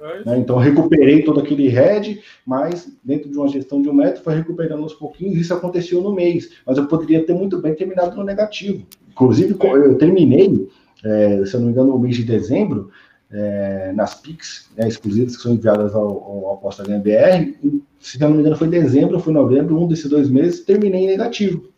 [0.00, 0.38] É né?
[0.38, 4.82] Então, recuperei todo aquele head, mas dentro de uma gestão de um método, foi recuperando
[4.82, 5.36] aos pouquinhos.
[5.36, 8.86] Isso aconteceu no mês, mas eu poderia ter muito bem terminado no negativo.
[9.18, 10.68] Inclusive, eu terminei,
[11.04, 12.90] é, se eu não me engano, no mês de dezembro,
[13.30, 17.52] é, nas PICs né, exclusivas que são enviadas ao, ao Aposta Ganha BR.
[17.98, 21.68] Se eu não me engano, foi dezembro, foi novembro, um desses dois meses, terminei negativo.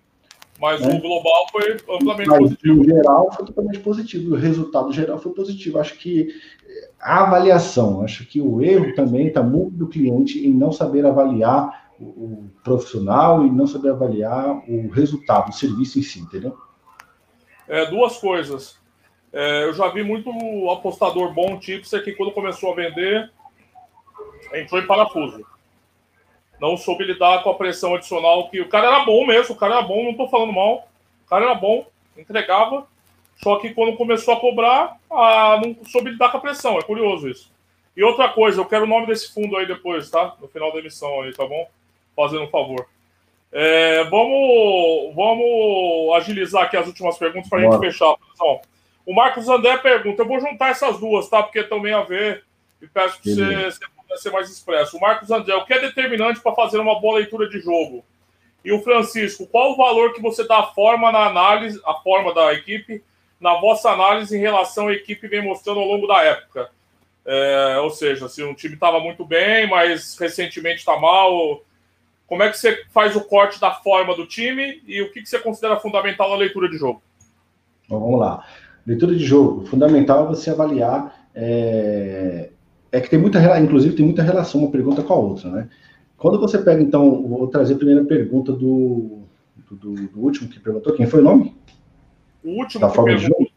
[0.61, 0.95] Mas né?
[0.95, 2.76] o global foi amplamente Mas, positivo.
[2.76, 4.34] No geral, foi totalmente positivo.
[4.34, 5.78] O resultado geral foi positivo.
[5.78, 6.28] Acho que
[7.01, 11.91] a avaliação, acho que o erro também está muito do cliente em não saber avaliar
[11.99, 16.55] o, profissional e não saber avaliar o resultado, o serviço em si, entendeu?
[17.70, 18.76] É, duas coisas.
[19.32, 20.28] É, eu já vi muito
[20.70, 23.30] apostador bom, tipster, que quando começou a vender,
[24.52, 25.46] entrou em parafuso.
[26.60, 29.76] Não soube lidar com a pressão adicional, que o cara era bom mesmo, o cara
[29.76, 30.88] era bom, não estou falando mal.
[31.24, 31.86] O cara era bom,
[32.18, 32.88] entregava,
[33.36, 36.76] só que quando começou a cobrar, ah, não soube lidar com a pressão.
[36.76, 37.52] É curioso isso.
[37.96, 40.34] E outra coisa, eu quero o nome desse fundo aí depois, tá?
[40.40, 41.70] No final da emissão aí, tá bom?
[42.16, 42.88] Fazendo um favor.
[43.53, 48.62] É, vamos, vamos agilizar aqui as últimas perguntas para a gente fechar, pessoal.
[49.05, 51.42] O Marcos André pergunta: eu vou juntar essas duas, tá?
[51.42, 52.44] Porque também a ver,
[52.80, 54.96] e peço que você, você pudesse ser mais expresso.
[54.96, 58.05] O Marcos André, o que é determinante para fazer uma boa leitura de jogo?
[58.64, 62.32] E o Francisco, qual o valor que você dá à forma na análise, a forma
[62.34, 63.03] da equipe,
[63.40, 66.70] na vossa análise em relação à equipe vem mostrando ao longo da época?
[67.24, 71.62] É, ou seja, se um time estava muito bem, mas recentemente está mal,
[72.30, 75.28] como é que você faz o corte da forma do time e o que, que
[75.28, 77.02] você considera fundamental na leitura de jogo?
[77.88, 78.46] Vamos lá.
[78.86, 81.28] Leitura de jogo, fundamental é você avaliar.
[81.34, 82.50] É,
[82.92, 85.68] é que tem muita inclusive tem muita relação uma pergunta com a outra, né?
[86.16, 89.22] Quando você pega, então, vou trazer a primeira pergunta do,
[89.68, 91.56] do, do último que perguntou, quem foi o nome?
[92.44, 93.50] O último da forma de jogo?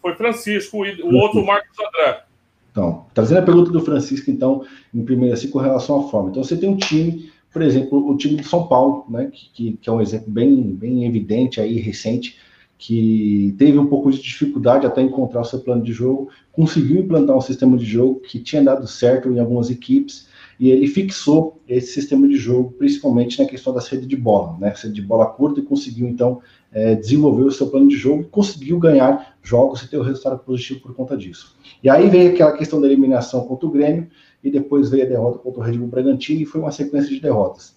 [0.00, 2.24] foi Francisco e o outro Marcos André.
[2.70, 4.64] Então, trazendo a pergunta do Francisco, então,
[4.94, 6.30] em primeiro assim, com relação à forma.
[6.30, 9.88] Então, você tem um time, por exemplo, o time do São Paulo, né, que, que
[9.88, 12.36] é um exemplo bem, bem evidente aí, recente,
[12.76, 17.36] que teve um pouco de dificuldade até encontrar o seu plano de jogo, conseguiu implantar
[17.36, 20.26] um sistema de jogo que tinha dado certo em algumas equipes,
[20.58, 24.74] e ele fixou esse sistema de jogo, principalmente na questão da sede de bola, né?
[24.74, 26.40] Sede de bola curta, e conseguiu então
[26.72, 30.40] é, desenvolver o seu plano de jogo e conseguiu ganhar jogos e ter um resultado
[30.40, 31.56] positivo por conta disso.
[31.82, 34.08] E aí veio aquela questão da eliminação contra o Grêmio,
[34.44, 37.20] e depois veio a derrota contra o Red Bull Bragantino, e foi uma sequência de
[37.20, 37.74] derrotas.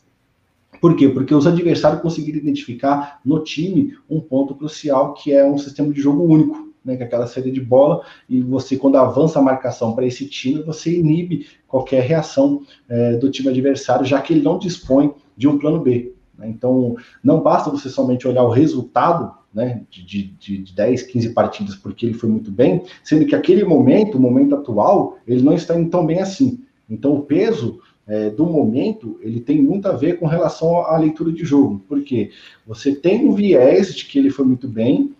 [0.81, 1.09] Por quê?
[1.09, 6.01] Porque os adversários conseguiram identificar no time um ponto crucial, que é um sistema de
[6.01, 9.93] jogo único né, que é aquela saída de bola, e você, quando avança a marcação
[9.93, 14.57] para esse time, você inibe qualquer reação é, do time adversário, já que ele não
[14.57, 16.13] dispõe de um plano B.
[16.37, 16.47] Né?
[16.47, 21.75] Então, não basta você somente olhar o resultado né, de, de, de 10, 15 partidas,
[21.75, 25.77] porque ele foi muito bem, sendo que aquele momento, o momento atual, ele não está
[25.77, 26.59] indo tão bem assim.
[26.89, 31.31] Então, o peso é, do momento, ele tem muito a ver com relação à leitura
[31.31, 32.31] de jogo, porque
[32.65, 35.13] você tem um viés de que ele foi muito bem,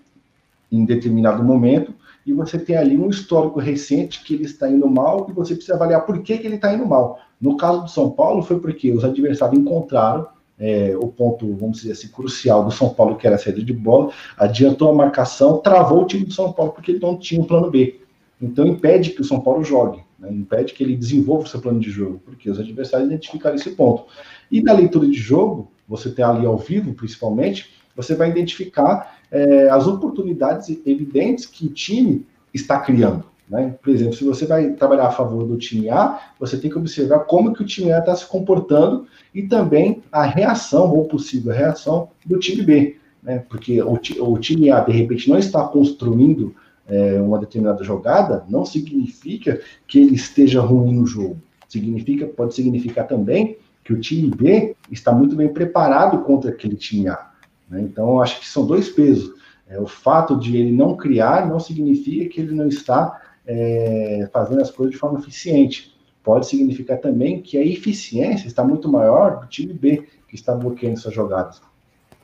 [0.71, 1.93] em determinado momento,
[2.25, 5.75] e você tem ali um histórico recente que ele está indo mal, e você precisa
[5.75, 7.19] avaliar por que, que ele está indo mal.
[7.39, 10.27] No caso do São Paulo, foi porque os adversários encontraram
[10.59, 13.73] é, o ponto, vamos dizer assim, crucial do São Paulo, que era a saída de
[13.73, 17.45] bola, adiantou a marcação, travou o time do São Paulo, porque ele não tinha um
[17.45, 18.01] plano B.
[18.41, 20.31] Então impede que o São Paulo jogue, né?
[20.31, 24.05] impede que ele desenvolva o seu plano de jogo, porque os adversários identificaram esse ponto.
[24.51, 29.69] E na leitura de jogo, você tem ali ao vivo, principalmente, você vai identificar é,
[29.69, 33.25] as oportunidades evidentes que o time está criando.
[33.49, 33.75] Né?
[33.81, 37.19] Por exemplo, se você vai trabalhar a favor do time A, você tem que observar
[37.19, 42.09] como que o time A está se comportando e também a reação, ou possível reação,
[42.25, 42.97] do time B.
[43.23, 43.39] Né?
[43.49, 46.53] Porque o, o time A, de repente, não está construindo
[46.87, 51.37] é, uma determinada jogada, não significa que ele esteja ruim no jogo.
[51.69, 57.07] Significa, pode significar também que o time B está muito bem preparado contra aquele time
[57.07, 57.29] A.
[57.69, 57.81] Né?
[57.81, 59.33] Então, acho que são dois pesos.
[59.69, 64.61] É, o fato de ele não criar não significa que ele não está é, fazendo
[64.61, 65.95] as coisas de forma eficiente.
[66.23, 70.99] Pode significar também que a eficiência está muito maior do time B, que está bloqueando
[70.99, 71.61] essas jogadas.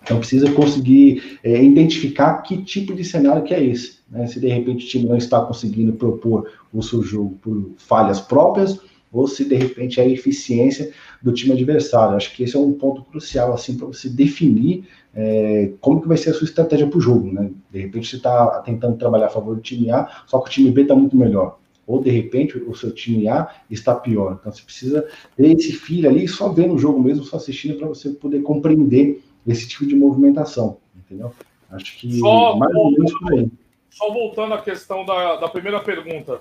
[0.03, 3.99] Então precisa conseguir é, identificar que tipo de cenário que é esse.
[4.11, 4.27] Né?
[4.27, 8.79] Se de repente o time não está conseguindo propor o seu jogo por falhas próprias,
[9.13, 12.17] ou se de repente é a eficiência do time adversário.
[12.17, 14.85] Acho que esse é um ponto crucial assim para você definir
[15.15, 17.51] é, como que vai ser a sua estratégia para o jogo, né?
[17.69, 20.71] De repente você está tentando trabalhar a favor do time A, só que o time
[20.71, 21.59] B está muito melhor.
[21.85, 24.37] Ou de repente o seu time A está pior.
[24.39, 27.87] Então você precisa ter esse filho ali só vendo o jogo mesmo, só assistindo para
[27.87, 31.31] você poder compreender esse tipo de movimentação, entendeu?
[31.69, 33.51] Acho que só mais ou menos por aí.
[33.89, 36.39] Só voltando à questão da, da primeira pergunta.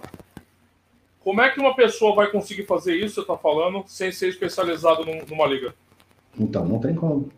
[1.20, 5.04] Como é que uma pessoa vai conseguir fazer isso, você está falando, sem ser especializado
[5.28, 5.74] numa liga?
[6.38, 7.28] Então, não tem como.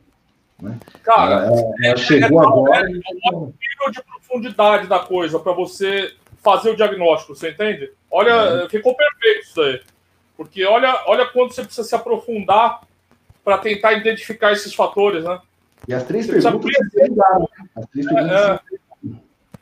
[0.64, 0.78] Né?
[1.02, 1.50] Cara,
[1.82, 2.86] é, é, chegou é, agora.
[2.88, 7.92] É, é o nível de profundidade da coisa para você fazer o diagnóstico, você entende?
[8.10, 8.68] Olha, é.
[8.68, 9.80] ficou perfeito isso aí.
[10.36, 12.82] Porque olha, olha quanto você precisa se aprofundar
[13.44, 15.38] para tentar identificar esses fatores, né?
[15.86, 16.70] E as três você perguntas.
[17.76, 18.60] As três perguntas é,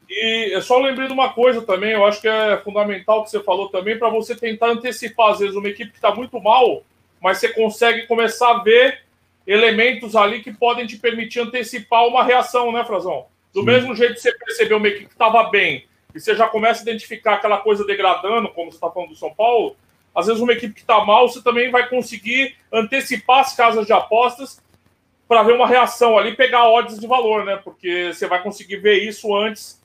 [0.09, 3.41] e eu só lembrei de uma coisa também, eu acho que é fundamental que você
[3.41, 6.83] falou também, para você tentar antecipar, às vezes, uma equipe que está muito mal,
[7.21, 9.01] mas você consegue começar a ver
[9.47, 13.27] elementos ali que podem te permitir antecipar uma reação, né, Frazão?
[13.53, 13.67] Do Sim.
[13.67, 15.85] mesmo jeito que você percebeu uma equipe que estava bem
[16.15, 19.33] e você já começa a identificar aquela coisa degradando, como você está falando do São
[19.35, 19.77] Paulo,
[20.15, 23.93] às vezes uma equipe que está mal, você também vai conseguir antecipar as casas de
[23.93, 24.61] apostas
[25.27, 27.59] para ver uma reação ali, pegar odds de valor, né?
[27.65, 29.81] Porque você vai conseguir ver isso antes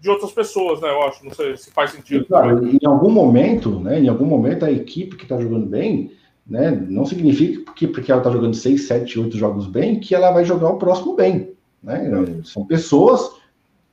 [0.00, 0.88] de outras pessoas, né?
[0.88, 2.24] Eu acho, não sei se faz sentido.
[2.24, 4.00] Claro, em algum momento, né?
[4.00, 6.12] Em algum momento a equipe que está jogando bem,
[6.48, 6.70] né?
[6.70, 10.44] Não significa que porque ela está jogando seis, sete, oito jogos bem, que ela vai
[10.44, 12.40] jogar o próximo bem, né?
[12.44, 13.30] São pessoas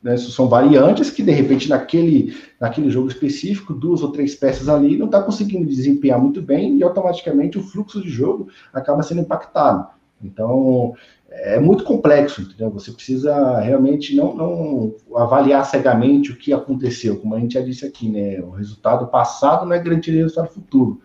[0.06, 4.98] né, são variantes que, de repente, naquele, naquele jogo específico, duas ou três peças ali
[4.98, 9.88] não está conseguindo desempenhar muito bem e automaticamente o fluxo de jogo acaba sendo impactado.
[10.24, 10.94] Então,
[11.28, 12.70] é muito complexo, entendeu?
[12.70, 17.84] Você precisa realmente não, não avaliar cegamente o que aconteceu, como a gente já disse
[17.84, 18.40] aqui, né?
[18.42, 21.02] O resultado passado não é garantia de resultado futuro.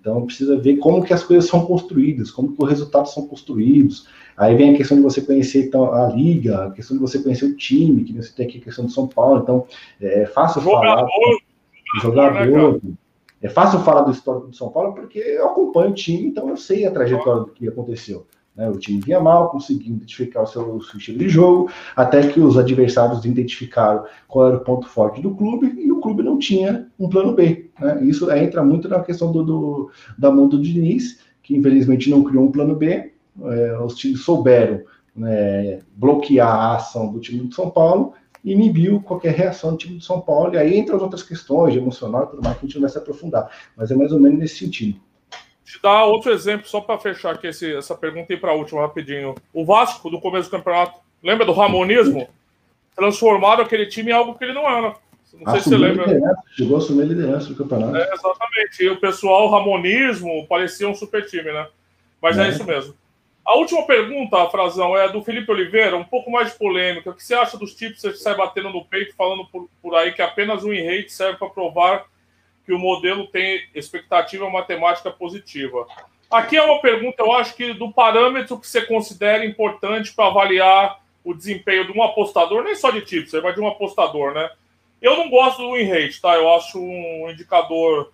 [0.00, 4.08] Então precisa ver como que as coisas são construídas, como que os resultados são construídos.
[4.36, 7.44] Aí vem a questão de você conhecer então, a liga, a questão de você conhecer
[7.44, 9.42] o time, que você tem aqui a questão de São Paulo.
[9.42, 9.66] Então
[10.00, 11.06] é fácil jogador, falar.
[12.00, 12.44] Jogador.
[12.44, 12.92] jogador né,
[13.42, 16.56] é fácil falar do histórico do São Paulo porque eu acompanho o time, então eu
[16.56, 18.24] sei a trajetória do que aconteceu.
[18.56, 18.68] Né?
[18.68, 22.40] O time vinha mal, conseguiu identificar o seu, o seu, estilo de jogo, até que
[22.40, 26.86] os adversários identificaram qual era o ponto forte do clube e o clube não tinha
[26.98, 27.70] um plano B.
[27.80, 28.04] Né?
[28.04, 32.44] Isso entra muito na questão do, do, da mão do Diniz, que infelizmente não criou
[32.44, 33.12] um plano B.
[33.44, 34.82] É, os times souberam
[35.16, 38.12] né, bloquear a ação do time do São Paulo
[38.44, 40.54] e inibiu qualquer reação do time do São Paulo.
[40.54, 42.90] E aí entra as outras questões, emocional e tudo mais, que a gente não vai
[42.90, 43.50] se aprofundar.
[43.76, 45.00] Mas é mais ou menos nesse sentido.
[45.72, 48.82] Te dar outro exemplo, só para fechar aqui esse, essa pergunta e para a última
[48.82, 49.34] rapidinho.
[49.54, 52.28] O Vasco, do começo do campeonato, lembra do Ramonismo?
[52.94, 54.94] Transformaram aquele time em algo que ele não era.
[55.32, 56.04] Não sei se você lembra.
[56.54, 57.96] Chegou a assumir liderança do campeonato.
[57.96, 58.82] É, exatamente.
[58.82, 61.66] E o pessoal, o Ramonismo, parecia um super time, né?
[62.20, 62.94] Mas é, é isso mesmo.
[63.42, 67.08] A última pergunta, Frazão, é do Felipe Oliveira, um pouco mais polêmica.
[67.08, 70.12] O que você acha dos tipos que sai batendo no peito, falando por, por aí
[70.12, 72.04] que apenas um rate serve para provar
[72.64, 75.86] que o modelo tem expectativa matemática positiva.
[76.30, 81.00] Aqui é uma pergunta, eu acho que do parâmetro que você considera importante para avaliar
[81.24, 84.50] o desempenho de um apostador, nem só de tipos, mas de um apostador, né?
[85.00, 86.34] Eu não gosto do win rate, tá?
[86.34, 88.12] Eu acho um indicador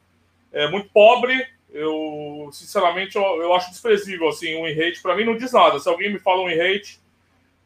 [0.52, 1.46] é, muito pobre.
[1.70, 5.02] Eu, sinceramente, eu, eu acho desprezível, assim, o win rate.
[5.02, 5.78] Para mim não diz nada.
[5.78, 6.98] Se alguém me fala um win rate,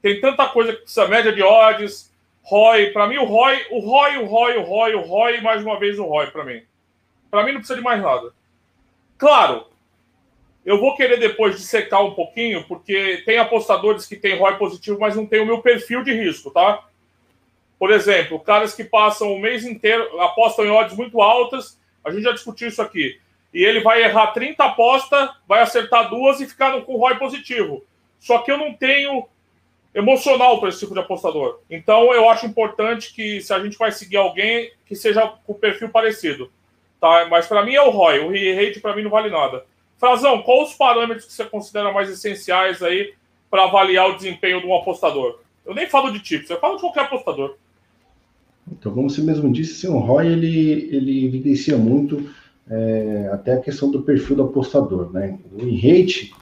[0.03, 2.13] tem tanta coisa que precisa, média de odds,
[2.43, 2.91] ROI.
[2.91, 5.99] Para mim, o ROI, o ROI, o ROI, o ROI, o ROI, mais uma vez
[5.99, 6.63] o ROI para mim.
[7.33, 8.31] Para mim não precisa de mais nada.
[9.17, 9.65] Claro,
[10.67, 15.17] eu vou querer depois dissecar um pouquinho, porque tem apostadores que têm ROI positivo, mas
[15.17, 16.87] não tem o meu perfil de risco, tá?
[17.79, 22.23] Por exemplo, caras que passam o mês inteiro, apostam em odds muito altas, a gente
[22.23, 23.19] já discutiu isso aqui.
[23.55, 27.83] E ele vai errar 30 apostas, vai acertar duas e ficar com ROI positivo.
[28.19, 29.27] Só que eu não tenho
[29.95, 31.61] emocional para esse tipo de apostador.
[31.71, 35.89] Então eu acho importante que se a gente vai seguir alguém que seja com perfil
[35.89, 36.53] parecido.
[37.03, 37.27] Tá?
[37.29, 38.21] Mas para mim é o ROI.
[38.21, 39.65] O rate para mim não vale nada.
[39.99, 43.13] Frazão, quais os parâmetros que você considera mais essenciais aí
[43.51, 45.41] para avaliar o desempenho de um apostador?
[45.67, 47.57] Eu nem falo de tips, eu falo de qualquer apostador.
[48.71, 52.31] Então, como você mesmo disse, sim, o ROI ele, ele evidencia muito
[52.71, 55.13] é, até a questão do perfil do apostador.
[55.13, 55.41] Né?
[55.53, 56.33] O rate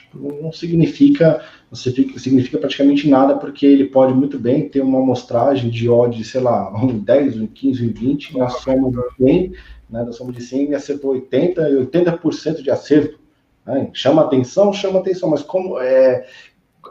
[0.00, 5.70] tipo, não significa, não significa praticamente nada, porque ele pode muito bem ter uma amostragem
[5.70, 9.52] de odds, sei lá, um 10, um 15, um 20, na soma do bem,
[9.88, 13.18] né, da soma de 100 e acertou 80 e 80% de acerto.
[13.66, 13.90] Né?
[13.92, 16.26] Chama atenção, chama atenção, mas como é,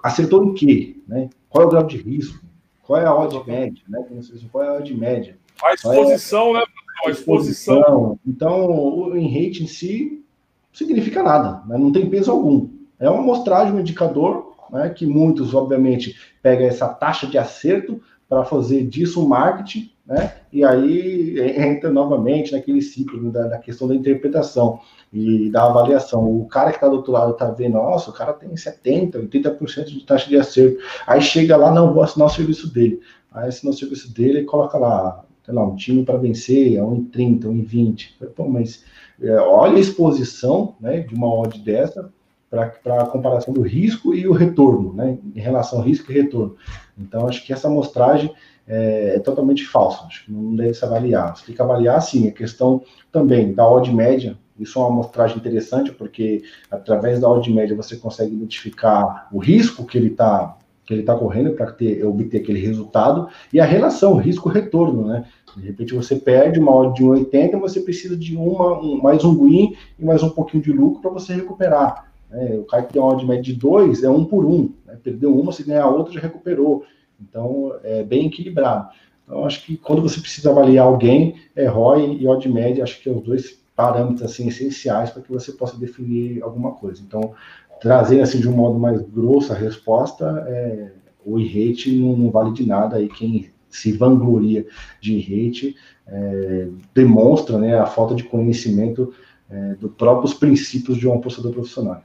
[0.03, 0.97] acertou em quê?
[1.07, 1.29] Né?
[1.49, 2.45] Qual é o grau de risco?
[2.83, 3.83] Qual é a odd média?
[3.87, 4.05] Né?
[4.51, 5.37] Qual é a odd média?
[5.63, 6.59] A exposição, é...
[6.59, 6.65] né?
[7.05, 8.19] A exposição.
[8.25, 10.25] Então, o em rate em si
[10.73, 11.77] significa nada, né?
[11.77, 12.78] não tem peso algum.
[12.99, 18.45] É uma amostragem, um indicador, né, que muitos, obviamente, pegam essa taxa de acerto para
[18.45, 20.33] fazer disso um marketing, né?
[20.51, 24.79] E aí entra novamente naquele ciclo da, da, questão da interpretação
[25.13, 26.25] e da avaliação.
[26.39, 29.85] O cara que está do outro lado está vendo, nossa, o cara tem 70%, 80%
[29.85, 30.77] de taxa de acerto.
[31.05, 32.99] Aí chega lá, não, vou assinar o serviço dele.
[33.31, 36.83] Aí assina o serviço dele e coloca lá, sei lá, um time para vencer, a
[36.83, 38.09] 1,30, 1,20.
[38.35, 38.83] Pô, mas
[39.21, 42.11] é, olha a exposição né, de uma odd dessa
[42.49, 46.55] para a comparação do risco e o retorno, né, em relação ao risco e retorno.
[46.97, 48.33] Então, acho que essa amostragem
[48.67, 51.35] é, é, totalmente falsa, acho que não deve se avaliar.
[51.35, 55.37] Você tem que avaliar, sim, a questão também da odd média, isso é uma amostragem
[55.37, 60.93] interessante, porque através da odd média você consegue identificar o risco que ele está que
[60.95, 61.71] ele está correndo para
[62.07, 65.23] obter aquele resultado e a relação risco-retorno, né?
[65.55, 69.45] De repente você perde uma odd de 1,80, você precisa de uma, um, mais um
[69.45, 72.08] win e mais um pouquinho de lucro para você recuperar.
[72.29, 72.55] Né?
[72.57, 74.73] O cara que tem uma odd média de 2 é um por um.
[74.85, 74.97] Né?
[75.03, 76.83] Perdeu uma, se ganhar outra, já recuperou.
[77.21, 78.89] Então, é bem equilibrado.
[79.23, 83.09] Então, acho que quando você precisa avaliar alguém, é ROI e odd média, acho que
[83.09, 87.01] é os dois parâmetros assim, essenciais para que você possa definir alguma coisa.
[87.01, 87.33] Então,
[87.79, 90.91] trazer assim de um modo mais grosso a resposta, é,
[91.25, 92.97] o rate não, não, vale de nada.
[92.97, 94.65] Aí quem se vangloria
[94.99, 95.75] de rate
[96.07, 99.13] é, demonstra né, a falta de conhecimento
[99.49, 102.01] é, dos próprios princípios de um apostador profissional.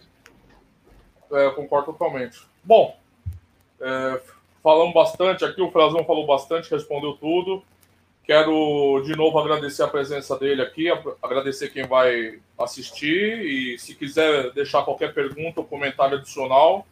[1.35, 2.41] É, concordo totalmente.
[2.63, 2.97] Bom,
[3.81, 4.21] é,
[4.63, 7.63] falamos bastante aqui, o Frazão falou bastante, respondeu tudo.
[8.25, 10.87] Quero de novo agradecer a presença dele aqui,
[11.23, 16.87] agradecer quem vai assistir e se quiser deixar qualquer pergunta ou comentário adicional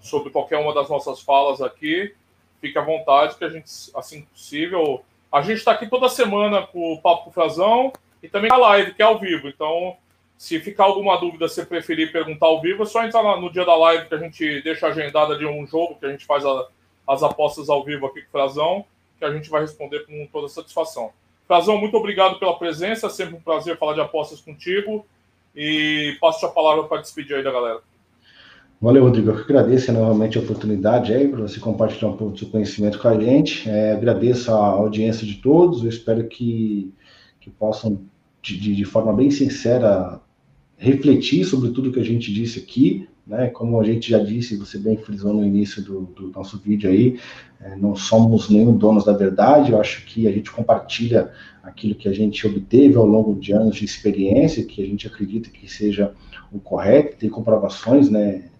[0.00, 2.12] sobre qualquer uma das nossas falas aqui,
[2.60, 5.04] fique à vontade, que a gente, assim possível.
[5.30, 8.56] A gente está aqui toda semana com o Papo com o Frazão e também a
[8.56, 9.48] live, que é ao vivo.
[9.48, 9.96] Então,
[10.42, 13.76] se ficar alguma dúvida, se preferir perguntar ao vivo, é só entrar no dia da
[13.76, 16.66] live que a gente deixa agendada de um jogo, que a gente faz a,
[17.06, 18.84] as apostas ao vivo aqui com o Frazão,
[19.20, 21.12] que a gente vai responder com toda satisfação.
[21.46, 25.06] Frazão, muito obrigado pela presença, sempre um prazer falar de apostas contigo.
[25.54, 27.78] E passo a palavra para despedir aí da galera.
[28.80, 29.30] Valeu, Rodrigo.
[29.30, 33.06] Eu agradeço novamente a oportunidade aí para você compartilhar um pouco do seu conhecimento com
[33.06, 33.70] a gente.
[33.70, 35.84] É, agradeço a audiência de todos.
[35.84, 36.92] Eu espero que,
[37.40, 38.00] que possam,
[38.42, 40.20] de, de forma bem sincera,
[40.82, 43.08] refletir sobre tudo que a gente disse aqui.
[43.24, 43.46] Né?
[43.46, 47.20] Como a gente já disse, você bem frisou no início do, do nosso vídeo aí,
[47.60, 49.70] é, não somos nenhum donos da verdade.
[49.70, 51.30] Eu acho que a gente compartilha
[51.62, 55.48] aquilo que a gente obteve ao longo de anos de experiência, que a gente acredita
[55.50, 56.12] que seja
[56.50, 58.50] o correto, tem comprovações, né?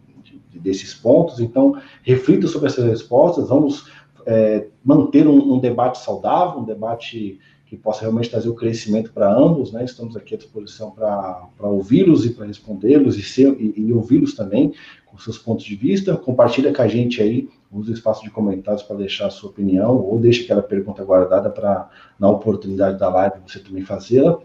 [0.55, 1.41] desses pontos.
[1.41, 3.49] Então, reflita sobre essas respostas.
[3.49, 3.91] Vamos
[4.25, 7.41] é, manter um, um, debate saudável, um debate
[7.73, 9.73] que possa realmente trazer o crescimento para ambos.
[9.73, 9.83] Né?
[9.83, 14.75] Estamos aqui à disposição para ouvi-los e para respondê-los e, e, e ouvi-los também
[15.07, 16.15] com seus pontos de vista.
[16.15, 19.97] Compartilha com a gente aí, use o espaço de comentários para deixar a sua opinião
[19.97, 21.89] ou deixe aquela pergunta guardada para,
[22.21, 24.39] na oportunidade da live, você também fazê-la.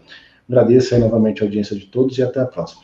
[0.48, 2.80] Agradeço aí novamente a audiência de todos e até a próxima.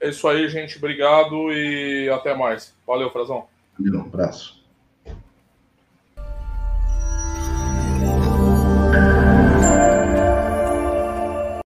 [0.00, 0.76] É isso aí, gente.
[0.76, 2.74] Obrigado e até mais.
[2.84, 3.44] Valeu, Frazão.
[3.78, 4.65] Um abraço.